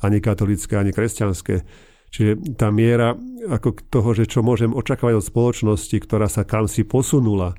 [0.03, 1.63] ani katolické, ani kresťanské.
[2.09, 3.13] Čiže tá miera
[3.47, 7.53] ako toho, že čo môžem očakávať od spoločnosti, ktorá sa kam si posunula,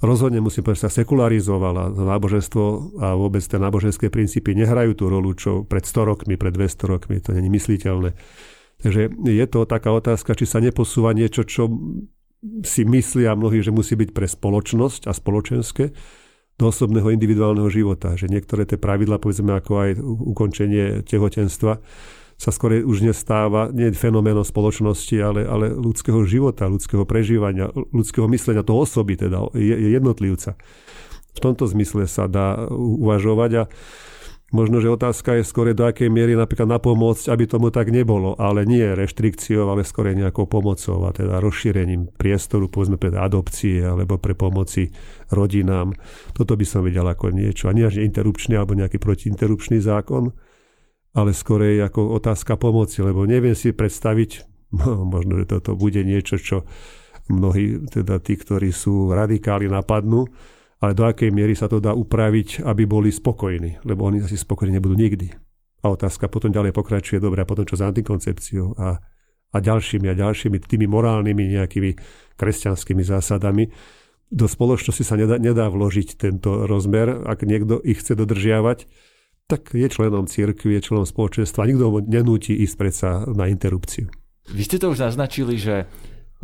[0.00, 1.92] rozhodne musím povedať, sa sekularizovala.
[1.92, 2.64] Náboženstvo
[3.00, 7.20] a vôbec tie náboženské princípy nehrajú tú rolu, čo pred 100 rokmi, pred 200 rokmi,
[7.20, 8.16] to není mysliteľné.
[8.80, 11.68] Takže je to taká otázka, či sa neposúva niečo, čo
[12.64, 15.96] si myslia mnohí, že musí byť pre spoločnosť a spoločenské,
[16.54, 18.14] do osobného individuálneho života.
[18.14, 21.82] Že niektoré tie pravidla, povedzme ako aj ukončenie tehotenstva,
[22.34, 28.66] sa skôr už nestáva nie fenoménom spoločnosti, ale, ale ľudského života, ľudského prežívania, ľudského myslenia,
[28.66, 30.58] toho osoby, teda jednotlivca.
[31.34, 33.64] V tomto zmysle sa dá uvažovať a
[34.54, 38.62] Možno, že otázka je skôr do akej miery napríklad napomôcť, aby tomu tak nebolo, ale
[38.62, 44.38] nie reštrikciou, ale skôr nejakou pomocou a teda rozšírením priestoru, povedzme pre adopcie alebo pre
[44.38, 44.94] pomoci
[45.34, 45.90] rodinám.
[46.38, 47.66] Toto by som videl ako niečo.
[47.66, 50.30] A nie až interrupčný alebo nejaký protiinterrupčný zákon,
[51.14, 54.30] ale skôr je ako otázka pomoci, lebo neviem si predstaviť,
[55.14, 56.66] možno, že toto bude niečo, čo
[57.30, 60.28] mnohí, teda tí, ktorí sú radikáli, napadnú,
[60.82, 64.76] ale do akej miery sa to dá upraviť, aby boli spokojní, lebo oni asi spokojní
[64.76, 65.32] nebudú nikdy.
[65.80, 69.00] A otázka potom ďalej pokračuje, dobre, a potom čo s antikoncepciou a,
[69.52, 71.90] a ďalšími a ďalšími tými morálnymi nejakými
[72.36, 73.72] kresťanskými zásadami.
[74.28, 78.88] Do spoločnosti sa nedá, nedá vložiť tento rozmer, ak niekto ich chce dodržiavať,
[79.44, 84.08] tak je členom církvy, je členom spoločenstva, nikto ho nenúti ísť predsa na interrupciu.
[84.48, 85.88] Vy ste to už naznačili, že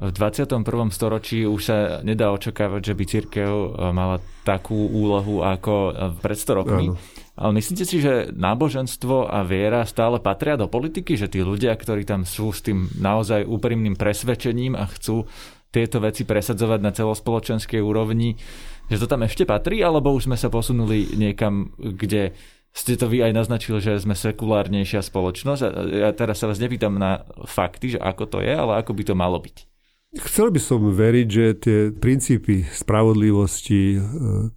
[0.01, 0.65] v 21.
[0.89, 4.17] storočí už sa nedá očakávať, že by církev e, mala
[4.49, 5.93] takú úlohu ako
[6.25, 6.87] pred 100 rokmi.
[6.89, 6.97] Áno.
[7.37, 11.21] Ale myslíte si, že náboženstvo a viera stále patria do politiky?
[11.21, 15.29] Že tí ľudia, ktorí tam sú s tým naozaj úprimným presvedčením a chcú
[15.69, 18.41] tieto veci presadzovať na celospoločenskej úrovni,
[18.89, 19.85] že to tam ešte patrí?
[19.85, 22.33] Alebo už sme sa posunuli niekam, kde
[22.71, 25.63] ste to vy aj naznačili, že sme sekulárnejšia spoločnosť.
[25.91, 29.15] Ja teraz sa vás nepýtam na fakty, že ako to je, ale ako by to
[29.19, 29.67] malo byť.
[30.11, 33.99] Chcel by som veriť, že tie princípy spravodlivosti, e,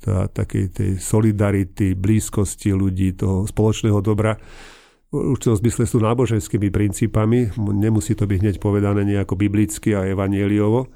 [0.01, 4.33] tá, takej tej solidarity, blízkosti ľudí, toho spoločného dobra,
[5.13, 7.53] v určitom zmysle sú náboženskými princípami.
[7.69, 10.89] Nemusí to byť hneď povedané nejako biblicky a evaneliovo.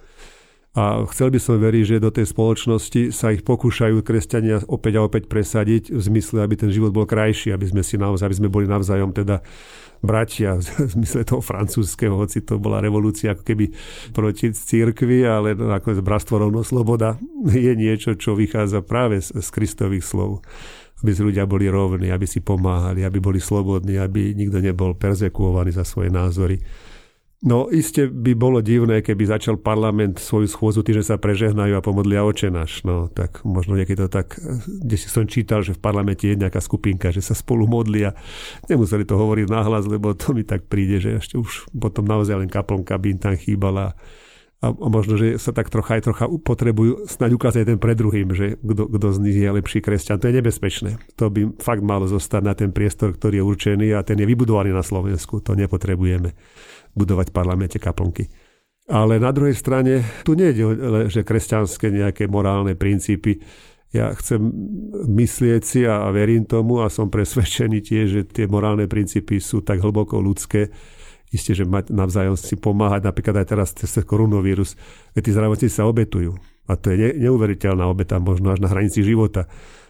[0.77, 5.09] A chcel by som veriť, že do tej spoločnosti sa ich pokúšajú kresťania opäť a
[5.09, 8.53] opäť presadiť v zmysle, aby ten život bol krajší, aby sme si naozaj, aby sme
[8.53, 9.41] boli navzájom teda
[10.05, 13.73] bratia v zmysle toho francúzského, hoci to bola revolúcia ako keby
[14.13, 17.17] proti církvi, ale nakoniec bratstvo rovno sloboda
[17.49, 20.45] je niečo, čo vychádza práve z, z Kristových slov
[20.97, 25.69] aby si ľudia boli rovní, aby si pomáhali, aby boli slobodní, aby nikto nebol perzekuovaný
[25.69, 26.57] za svoje názory.
[27.37, 31.85] No iste by bolo divné, keby začal parlament svoju schôzu tým, že sa prežehnajú a
[31.85, 32.81] pomodlia očenáš.
[32.81, 36.57] No tak možno niekedy to tak, kde si som čítal, že v parlamente je nejaká
[36.57, 38.17] skupinka, že sa spolu modlia.
[38.65, 42.49] Nemuseli to hovoriť nahlas, lebo to mi tak príde, že ešte už potom naozaj len
[42.49, 43.93] kaplnka by im tam chýbala.
[44.57, 48.57] A, možno, že sa tak trocha aj trocha potrebujú snáď ukázať ten pred druhým, že
[48.65, 50.17] kto z nich je lepší kresťan.
[50.17, 50.97] To je nebezpečné.
[51.21, 54.73] To by fakt malo zostať na ten priestor, ktorý je určený a ten je vybudovaný
[54.73, 55.45] na Slovensku.
[55.45, 56.33] To nepotrebujeme
[56.97, 58.33] budovať v parlamente kaplnky.
[58.89, 60.65] Ale na druhej strane, tu nie je
[61.11, 63.43] že kresťanské nejaké morálne princípy.
[63.93, 64.41] Ja chcem
[65.05, 69.85] myslieť si a verím tomu a som presvedčený tiež, že tie morálne princípy sú tak
[69.85, 70.73] hlboko ľudské,
[71.27, 74.79] Isté, že mať navzájom si pomáhať, napríklad aj teraz cez koronavírus,
[75.11, 76.39] veď tí zdravotníci sa obetujú.
[76.67, 79.47] A to je neuveriteľná obeta, možno až na hranici života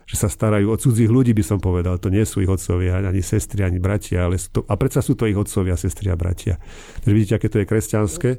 [0.07, 1.99] že sa starajú o cudzích ľudí, by som povedal.
[1.99, 5.27] To nie sú ich otcovia, ani sestry, ani bratia, ale to, a predsa sú to
[5.27, 6.55] ich otcovia, sestry a bratia.
[7.03, 8.29] Takže vidíte, aké to je kresťanské.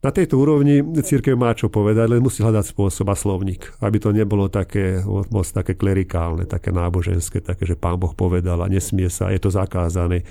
[0.00, 4.16] Na tejto úrovni církev má čo povedať, len musí hľadať spôsob a slovník, aby to
[4.16, 9.28] nebolo také, moc také klerikálne, také náboženské, také, že pán Boh povedal a nesmie sa,
[9.28, 10.24] je to zakázané.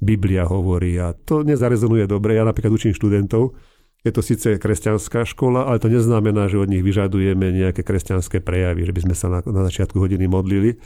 [0.00, 2.40] Biblia hovorí a to nezarezonuje dobre.
[2.40, 3.52] Ja napríklad učím študentov,
[4.00, 8.88] Je to síce kresťanská škola, ale to neznamená, že od nich vyžadujeme nejaké kresťanské prejavy,
[8.88, 10.80] že by sme sa na, na začiatku hodiny modlili.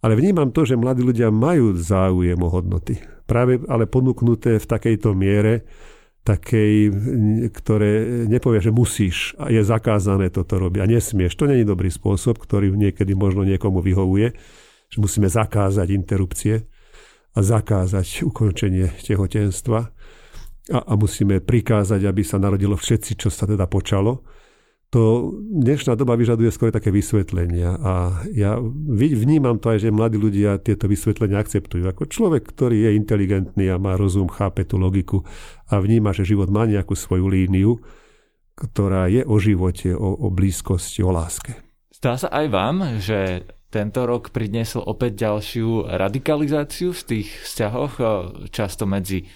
[0.00, 3.04] Ale vnímam to, že mladí ľudia majú záujem o hodnoty.
[3.28, 5.68] Práve ale ponúknuté v takejto miere,
[6.24, 6.88] takej,
[7.52, 11.36] ktoré nepovie, že musíš a je zakázané toto robiť a nesmieš.
[11.36, 14.32] To není dobrý spôsob, ktorý niekedy možno niekomu vyhovuje,
[14.88, 16.64] že musíme zakázať interrupcie
[17.36, 19.80] a zakázať ukončenie tehotenstva
[20.72, 24.24] a, a musíme prikázať, aby sa narodilo všetci, čo sa teda počalo.
[24.94, 28.62] To dnešná doba vyžaduje skôr také vysvetlenia a ja
[28.94, 31.82] vnímam to aj, že mladí ľudia tieto vysvetlenia akceptujú.
[31.90, 35.26] Ako človek, ktorý je inteligentný a má rozum, chápe tú logiku
[35.66, 37.82] a vníma, že život má nejakú svoju líniu,
[38.54, 41.58] ktorá je o živote, o, o blízkosti, o láske.
[41.90, 47.94] Zdá sa aj vám, že tento rok priniesol opäť ďalšiu radikalizáciu v tých vzťahoch,
[48.54, 49.26] často medzi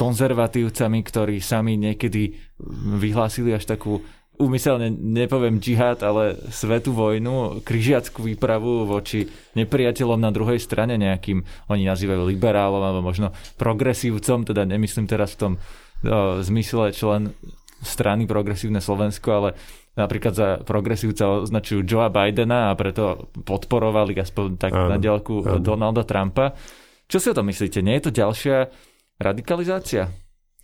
[0.00, 2.40] konzervatívcami, ktorí sami niekedy
[3.04, 4.00] vyhlásili až takú
[4.38, 11.82] úmyselne nepoviem džihad, ale svetú vojnu, križiackú výpravu voči nepriateľom na druhej strane nejakým, oni
[11.86, 15.58] nazývajú liberálom alebo možno progresívcom, teda nemyslím teraz v tom o,
[16.42, 17.30] zmysle člen
[17.84, 19.48] strany Progresívne Slovensko, ale
[19.94, 26.02] napríklad za progresívca označujú Joea Bidena a preto podporovali aspoň tak áno, na diaľku Donalda
[26.02, 26.56] Trumpa.
[27.06, 27.84] Čo si o tom myslíte?
[27.84, 28.56] Nie je to ďalšia
[29.20, 30.10] Radikalizácia?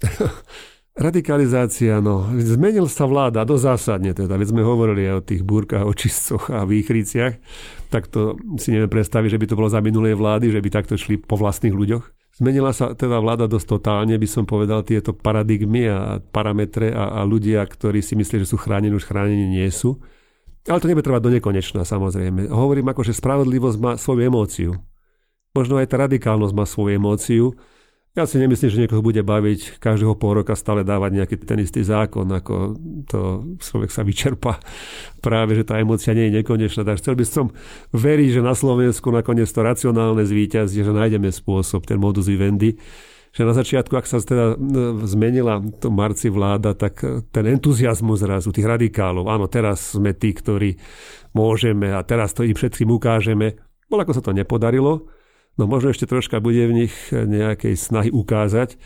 [0.99, 2.27] Radikalizácia, no.
[2.35, 4.35] Zmenil sa vláda do zásadne teda.
[4.35, 7.39] Veď sme hovorili aj o tých búrkach, očistcoch a výchriciach.
[7.95, 10.99] Tak to si neviem predstaviť, že by to bolo za minulej vlády, že by takto
[10.99, 12.05] šli po vlastných ľuďoch.
[12.41, 17.29] Zmenila sa teda vláda dosť totálne, by som povedal, tieto paradigmy a parametre a, a
[17.29, 20.01] ľudia, ktorí si myslí, že sú chránení, už chránení nie sú.
[20.67, 22.51] Ale to nebude trvať do nekonečna, samozrejme.
[22.51, 24.73] Hovorím ako, že spravodlivosť má svoju emóciu.
[25.55, 27.45] Možno aj tá radikálnosť má svoju emóciu,
[28.11, 31.87] ja si nemyslím, že niekoho bude baviť každého pol roka stále dávať nejaký ten istý
[31.87, 32.75] zákon, ako
[33.07, 33.21] to
[33.63, 34.59] človek sa vyčerpa.
[35.27, 36.83] Práve, že tá emocia nie je nekonečná.
[36.83, 37.55] Tak chcel by som
[37.95, 42.75] veriť, že na Slovensku nakoniec to racionálne zvýťazí, že nájdeme spôsob, ten modus vivendi,
[43.31, 46.99] že na začiatku, ak sa teda e, zmenila to marci vláda, tak
[47.31, 50.75] ten entuziasmus zrazu tých radikálov, áno, teraz sme tí, ktorí
[51.31, 53.55] môžeme a teraz to im všetkým ukážeme,
[53.87, 55.07] bol ako sa to nepodarilo,
[55.61, 58.81] No možno ešte troška bude v nich nejakej snahy ukázať,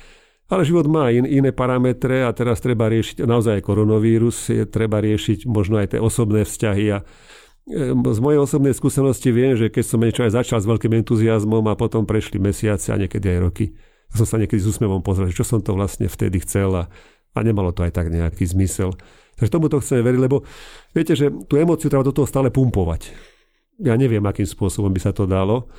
[0.51, 5.47] ale život má in, iné parametre a teraz treba riešiť naozaj koronavírus, je treba riešiť
[5.47, 7.05] možno aj tie osobné vzťahy a e,
[7.95, 11.79] z mojej osobnej skúsenosti viem, že keď som niečo aj začal s veľkým entuziasmom a
[11.79, 13.79] potom prešli mesiace a niekedy aj roky,
[14.11, 16.91] som sa niekedy s úsmevom pozrel, čo som to vlastne vtedy chcel a,
[17.33, 18.99] a nemalo to aj tak nejaký zmysel.
[19.39, 20.43] Takže tomuto chcem veriť, lebo
[20.91, 23.15] viete, že tú emóciu treba do toho stále pumpovať.
[23.79, 25.73] Ja neviem, akým spôsobom by sa to dalo,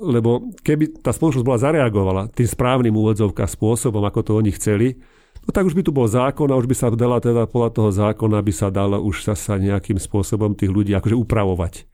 [0.00, 4.96] lebo keby tá spoločnosť bola zareagovala tým správnym úvodzovkám spôsobom, ako to oni chceli,
[5.44, 7.90] no tak už by tu bol zákon a už by sa dala teda podľa toho
[7.92, 11.84] zákona by sa dala už sa nejakým spôsobom tých ľudí akože upravovať.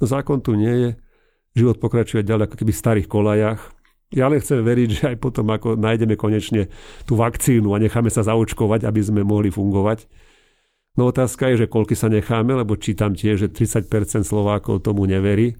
[0.00, 0.90] No zákon tu nie je,
[1.52, 3.60] život pokračuje ďalej ako keby v starých kolajach.
[4.10, 6.66] Ja len chcem veriť, že aj potom, ako nájdeme konečne
[7.06, 10.10] tú vakcínu a necháme sa zaočkovať, aby sme mohli fungovať.
[10.98, 15.54] No otázka je, že koľky sa necháme, lebo čítam tiež, že 30% Slovákov tomu neverí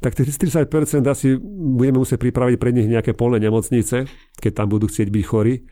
[0.00, 0.68] tak tých 30%
[1.08, 4.04] asi budeme musieť pripraviť pre nich nejaké polné nemocnice,
[4.36, 5.64] keď tam budú chcieť byť chorí.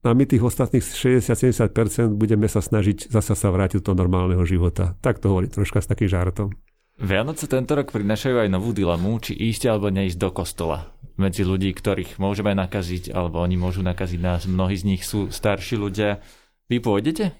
[0.00, 4.96] No a my tých ostatných 60-70% budeme sa snažiť zasa sa vrátiť do normálneho života.
[5.04, 6.56] Tak to hovorí troška s takým žartom.
[7.00, 10.92] Vianoce tento rok prinašajú aj novú dilemu, či ísť alebo neísť do kostola.
[11.16, 14.44] Medzi ľudí, ktorých môžeme nakaziť, alebo oni môžu nakaziť nás.
[14.44, 16.20] Mnohí z nich sú starší ľudia.
[16.68, 17.36] Vy pôjdete?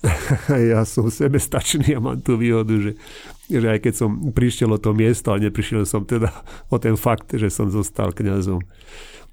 [0.72, 2.92] ja som sebestačný a mám tú výhodu, že,
[3.60, 6.32] že aj keď som prišiel o to miesto, ale neprišiel som teda
[6.72, 8.64] o ten fakt, že som zostal kňazom.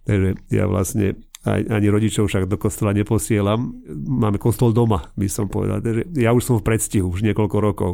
[0.03, 3.79] Takže ja vlastne aj, ani rodičov však do kostola neposielam.
[3.93, 5.79] Máme kostol doma, by som povedal.
[5.79, 7.91] Takže ja už som v predstihu, už niekoľko rokov.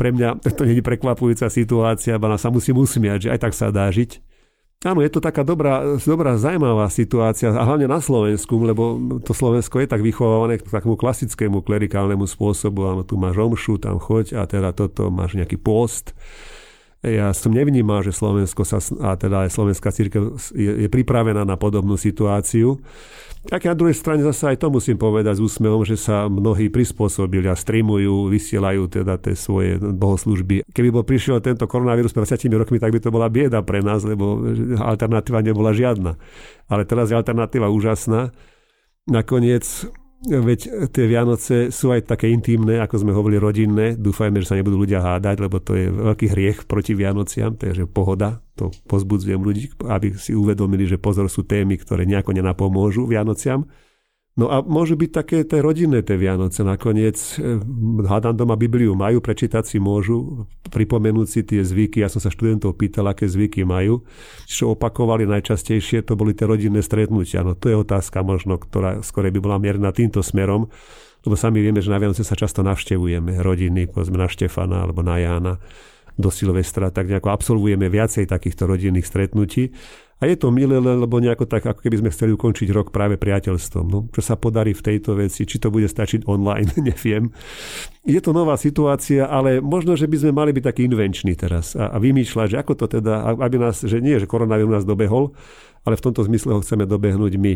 [0.00, 3.68] Pre mňa to nie je prekvapujúca situácia, ale sa musím usmiať, že aj tak sa
[3.68, 4.29] dá žiť.
[4.80, 9.76] Áno, je to taká dobrá, dobrá, zaujímavá situácia, a hlavne na Slovensku, lebo to Slovensko
[9.76, 12.88] je tak vychovávané k takému klasickému klerikálnemu spôsobu.
[12.88, 16.16] Áno, tu máš omšu, tam choď a teda toto máš nejaký post.
[17.00, 21.56] Ja som nevnímal, že Slovensko sa, a teda aj Slovenská církev je, je pripravená na
[21.56, 22.76] podobnú situáciu.
[23.40, 27.48] Tak na druhej strane zase aj to musím povedať s úsmevom, že sa mnohí prispôsobili
[27.48, 30.68] a streamujú, vysielajú teda tie svoje bohoslužby.
[30.68, 34.04] Keby bol prišiel tento koronavírus pred 20 rokmi, tak by to bola bieda pre nás,
[34.04, 34.44] lebo
[34.76, 36.20] alternatíva nebola žiadna.
[36.68, 38.36] Ale teraz je alternatíva úžasná.
[39.08, 39.88] Nakoniec
[40.20, 43.96] Veď tie Vianoce sú aj také intimné, ako sme hovorili, rodinné.
[43.96, 48.44] Dúfajme, že sa nebudú ľudia hádať, lebo to je veľký hriech proti Vianociam, takže pohoda.
[48.60, 53.64] To pozbudzujem ľudí, aby si uvedomili, že pozor sú témy, ktoré nejako nenapomôžu Vianociam.
[54.40, 56.64] No a môžu byť také tie rodinné tie Vianoce.
[56.64, 57.60] Nakoniec, eh,
[58.08, 62.00] hádam doma Bibliu majú, prečítať si môžu, pripomenúť si tie zvyky.
[62.00, 64.00] Ja som sa študentov pýtal, aké zvyky majú.
[64.48, 67.44] Čo opakovali najčastejšie, to boli tie rodinné stretnutia.
[67.44, 70.72] No to je otázka možno, ktorá skôr by bola mierna týmto smerom.
[71.20, 75.20] Lebo sami vieme, že na Vianoce sa často navštevujeme rodiny, povedzme na Štefana alebo na
[75.20, 75.60] Jána
[76.16, 79.76] do Silvestra, tak nejako absolvujeme viacej takýchto rodinných stretnutí.
[80.20, 83.86] A je to milé, lebo nejako tak, ako keby sme chceli ukončiť rok práve priateľstvom.
[83.88, 87.32] No, čo sa podarí v tejto veci, či to bude stačiť online, neviem.
[88.04, 91.88] Je to nová situácia, ale možno, že by sme mali byť takí invenční teraz a,
[91.88, 95.32] a vymýšľať, že ako to teda, aby nás, že nie, že koronavírus nás dobehol,
[95.88, 97.54] ale v tomto zmysle ho chceme dobehnúť my.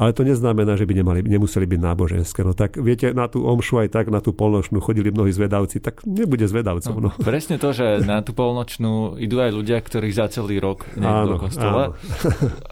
[0.00, 2.40] Ale to neznamená, že by nemali, nemuseli byť náboženské.
[2.42, 6.00] No tak viete, na tú omšu aj tak, na tú polnočnú chodili mnohí zvedavci, tak
[6.08, 6.96] nebude zvedavcov.
[6.96, 7.12] No.
[7.12, 7.20] No.
[7.20, 11.38] Presne to, že na tú polnočnú idú aj ľudia, ktorí za celý rok nejdu do
[11.38, 11.92] kostola.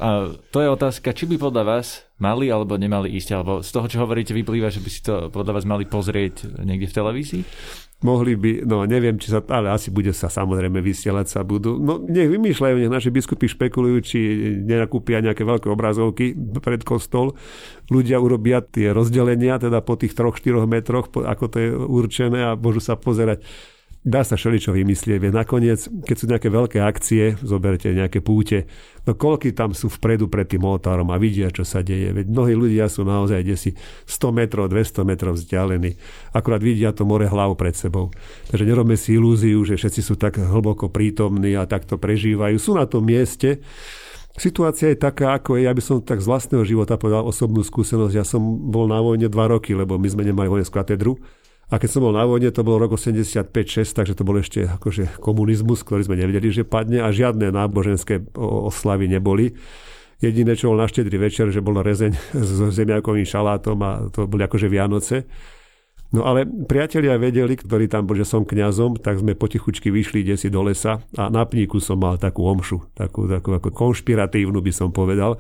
[0.00, 3.86] A to je otázka, či by podľa vás mali alebo nemali ísť, alebo z toho,
[3.88, 7.42] čo hovoríte, vyplýva, že by si to podľa vás mali pozrieť niekde v televízii?
[8.00, 11.76] Mohli by, no neviem, či sa, ale asi bude sa samozrejme vysielať sa budú.
[11.76, 14.18] No nech vymýšľajú, nech naši biskupy špekulujú, či
[14.64, 16.32] nenakúpia nejaké veľké obrazovky
[16.64, 17.36] pred kostol.
[17.92, 22.80] Ľudia urobia tie rozdelenia, teda po tých 3-4 metroch, ako to je určené a môžu
[22.80, 23.44] sa pozerať
[24.00, 25.18] dá sa všeličo vymyslieť.
[25.20, 28.64] Veď nakoniec, keď sú nejaké veľké akcie, zoberte nejaké púte,
[29.04, 32.08] no koľky tam sú vpredu pred tým oltárom a vidia, čo sa deje.
[32.16, 33.76] Veď mnohí ľudia sú naozaj desi
[34.08, 36.00] 100 metrov, 200 metrov vzdialení.
[36.32, 38.08] Akurát vidia to more hlav pred sebou.
[38.48, 42.56] Takže nerobme si ilúziu, že všetci sú tak hlboko prítomní a takto prežívajú.
[42.56, 43.60] Sú na tom mieste,
[44.38, 48.14] Situácia je taká, ako je, ja by som tak z vlastného života povedal osobnú skúsenosť.
[48.14, 48.40] Ja som
[48.70, 51.18] bol na vojne dva roky, lebo my sme nemali vojenskú katedru
[51.70, 55.22] a keď som bol na vojne, to bol rok 85-6, takže to bol ešte akože
[55.22, 59.54] komunizmus, ktorý sme nevedeli, že padne a žiadne náboženské oslavy neboli.
[60.18, 64.42] Jediné, čo bol na štedrý večer, že bol rezeň s zemiakovým šalátom a to boli
[64.44, 65.30] akože Vianoce.
[66.10, 70.50] No ale priatelia vedeli, ktorí tam boli, že som kňazom, tak sme potichučky vyšli desi
[70.50, 74.90] do lesa a na pníku som mal takú omšu, takú, takú ako konšpiratívnu by som
[74.90, 75.38] povedal.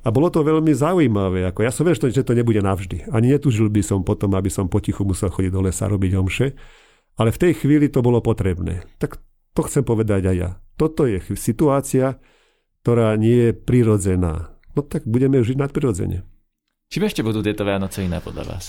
[0.00, 1.44] A bolo to veľmi zaujímavé.
[1.48, 3.12] Ako ja som vedel, že to nebude navždy.
[3.12, 6.56] Ani netužil by som potom, aby som potichu musel chodiť do lesa robiť omše.
[7.20, 8.88] Ale v tej chvíli to bolo potrebné.
[8.96, 9.20] Tak
[9.52, 10.50] to chcem povedať aj ja.
[10.80, 12.16] Toto je situácia,
[12.80, 14.56] ktorá nie je prirodzená.
[14.72, 16.24] No tak budeme žiť nadprirodzene.
[16.88, 18.64] Čím ešte budú tieto Vianoce iné podľa vás?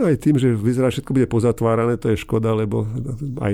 [0.00, 2.88] No aj tým, že vyzerá všetko bude pozatvárané, to je škoda, lebo
[3.36, 3.52] aj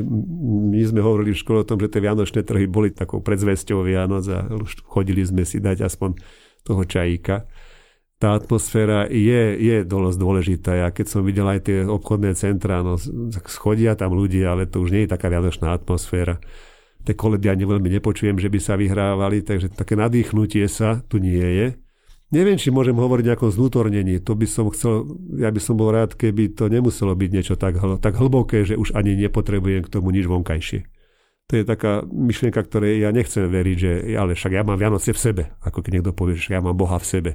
[0.71, 4.23] my sme hovorili v škole o tom, že tie vianočné trhy boli takou predzvesťou Vianoc
[4.31, 6.15] a už chodili sme si dať aspoň
[6.67, 7.47] toho čajíka.
[8.17, 10.73] Tá atmosféra je, je dosť dôležitá.
[10.75, 12.97] Ja keď som videl aj tie obchodné centrá, no,
[13.47, 16.41] schodia tam ľudia, ale to už nie je taká vianočná atmosféra.
[17.07, 21.39] Tie koledy ani veľmi nepočujem, že by sa vyhrávali, takže také nadýchnutie sa tu nie
[21.39, 21.79] je.
[22.35, 24.19] Neviem, či môžem hovoriť o nejakom znútornení.
[24.27, 25.07] To by som chcel,
[25.39, 28.99] ja by som bol rád, keby to nemuselo byť niečo tak, tak hlboké, že už
[28.99, 30.96] ani nepotrebujem k tomu nič vonkajšie.
[31.47, 35.23] To je taká myšlienka, ktorej ja nechcem veriť, že ale však ja mám Vianoce v
[35.23, 37.31] sebe, ako keď niekto povie, že ja mám Boha v sebe.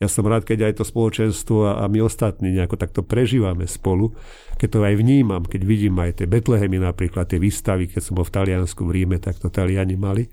[0.00, 4.16] Ja som rád, keď aj to spoločenstvo a, a my ostatní nejako takto prežívame spolu,
[4.56, 8.24] keď to aj vnímam, keď vidím aj tie Betlehemy napríklad, tie výstavy, keď som bol
[8.24, 10.24] v Taliansku, v Ríme, tak to Taliani mali.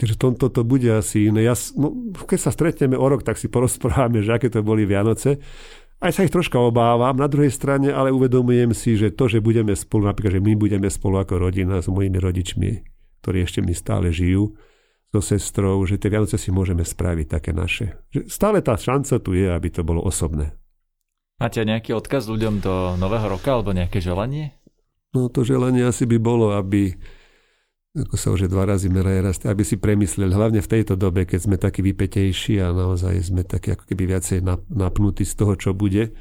[0.00, 1.44] Takže tomto to bude asi iné.
[1.44, 1.92] Ja, no,
[2.24, 5.36] keď sa stretneme o rok, tak si porozprávame, že aké to boli Vianoce.
[6.00, 9.76] Aj sa ich troška obávam, na druhej strane ale uvedomujem si, že to, že budeme
[9.76, 12.70] spolu, napríklad, že my budeme spolu ako rodina s mojimi rodičmi,
[13.20, 14.56] ktorí ešte mi stále žijú,
[15.12, 18.00] so sestrou, že tie Vianoce si môžeme spraviť také naše.
[18.16, 20.56] Že stále tá šanca tu je, aby to bolo osobné.
[21.36, 24.56] Máte nejaký odkaz ľuďom do nového roka alebo nejaké želanie?
[25.12, 26.96] No to želanie asi by bolo, aby
[27.90, 31.40] ako sa už dva razy meraje rast, aby si premysleli, hlavne v tejto dobe, keď
[31.42, 36.14] sme takí vypetejší a naozaj sme takí ako keby viacej napnutí z toho, čo bude.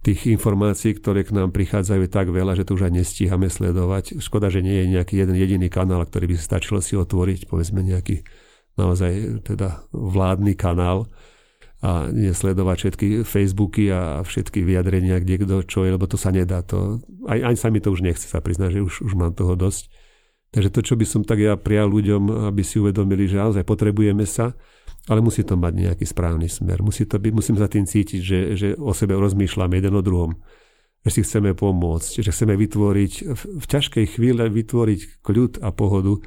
[0.00, 4.22] Tých informácií, ktoré k nám prichádzajú tak veľa, že to už aj nestíhame sledovať.
[4.22, 8.24] Škoda, že nie je nejaký jeden jediný kanál, ktorý by stačilo si otvoriť, povedzme nejaký
[8.78, 11.10] naozaj teda vládny kanál
[11.84, 16.64] a nesledovať všetky Facebooky a všetky vyjadrenia, kde kto čo je, lebo to sa nedá.
[16.70, 19.58] To, aj, aj sa mi to už nechce sa priznať, že už, už mám toho
[19.58, 19.90] dosť.
[20.50, 24.26] Takže to, čo by som tak ja prijal ľuďom, aby si uvedomili, že naozaj potrebujeme
[24.26, 24.50] sa,
[25.06, 26.82] ale musí to mať nejaký správny smer.
[26.82, 30.34] Musí to byť, musím za tým cítiť, že, že o sebe rozmýšľame jeden o druhom.
[31.06, 36.18] Že si chceme pomôcť, že chceme vytvoriť, v, v ťažkej chvíle vytvoriť kľud a pohodu,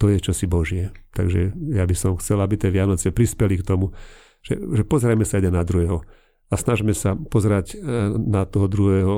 [0.00, 0.90] to je čosi Božie.
[1.12, 3.92] Takže ja by som chcel, aby tie Vianoce prispeli k tomu,
[4.40, 6.02] že, že pozrieme sa jeden na druhého
[6.50, 7.76] a snažme sa pozerať e,
[8.16, 9.14] na toho druhého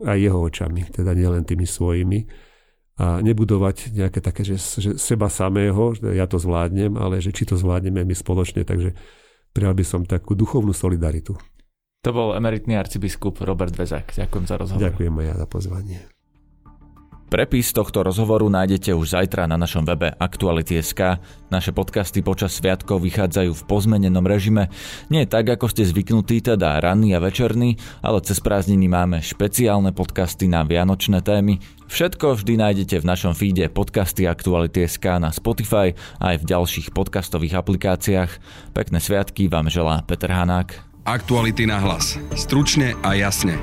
[0.00, 2.49] aj jeho očami, teda nielen tými svojimi
[3.00, 7.48] a nebudovať nejaké také, že, že seba samého, že ja to zvládnem, ale že či
[7.48, 8.92] to zvládneme my spoločne, takže
[9.56, 11.32] prijal by som takú duchovnú solidaritu.
[12.04, 14.12] To bol emeritný arcibiskup Robert Vezak.
[14.12, 14.84] Ďakujem za rozhovor.
[14.84, 15.98] Ďakujem aj ja za pozvanie.
[17.30, 21.22] Prepis tohto rozhovoru nájdete už zajtra na našom webe Aktuality.sk.
[21.46, 24.66] Naše podcasty počas sviatkov vychádzajú v pozmenenom režime.
[25.14, 30.50] Nie tak, ako ste zvyknutí, teda ranný a večerný, ale cez prázdniny máme špeciálne podcasty
[30.50, 31.62] na vianočné témy.
[31.86, 37.62] Všetko vždy nájdete v našom feede podcasty Aktuality.sk na Spotify a aj v ďalších podcastových
[37.62, 38.30] aplikáciách.
[38.74, 40.82] Pekné sviatky vám želá Peter Hanák.
[41.06, 42.18] Aktuality na hlas.
[42.34, 43.54] Stručne a jasne.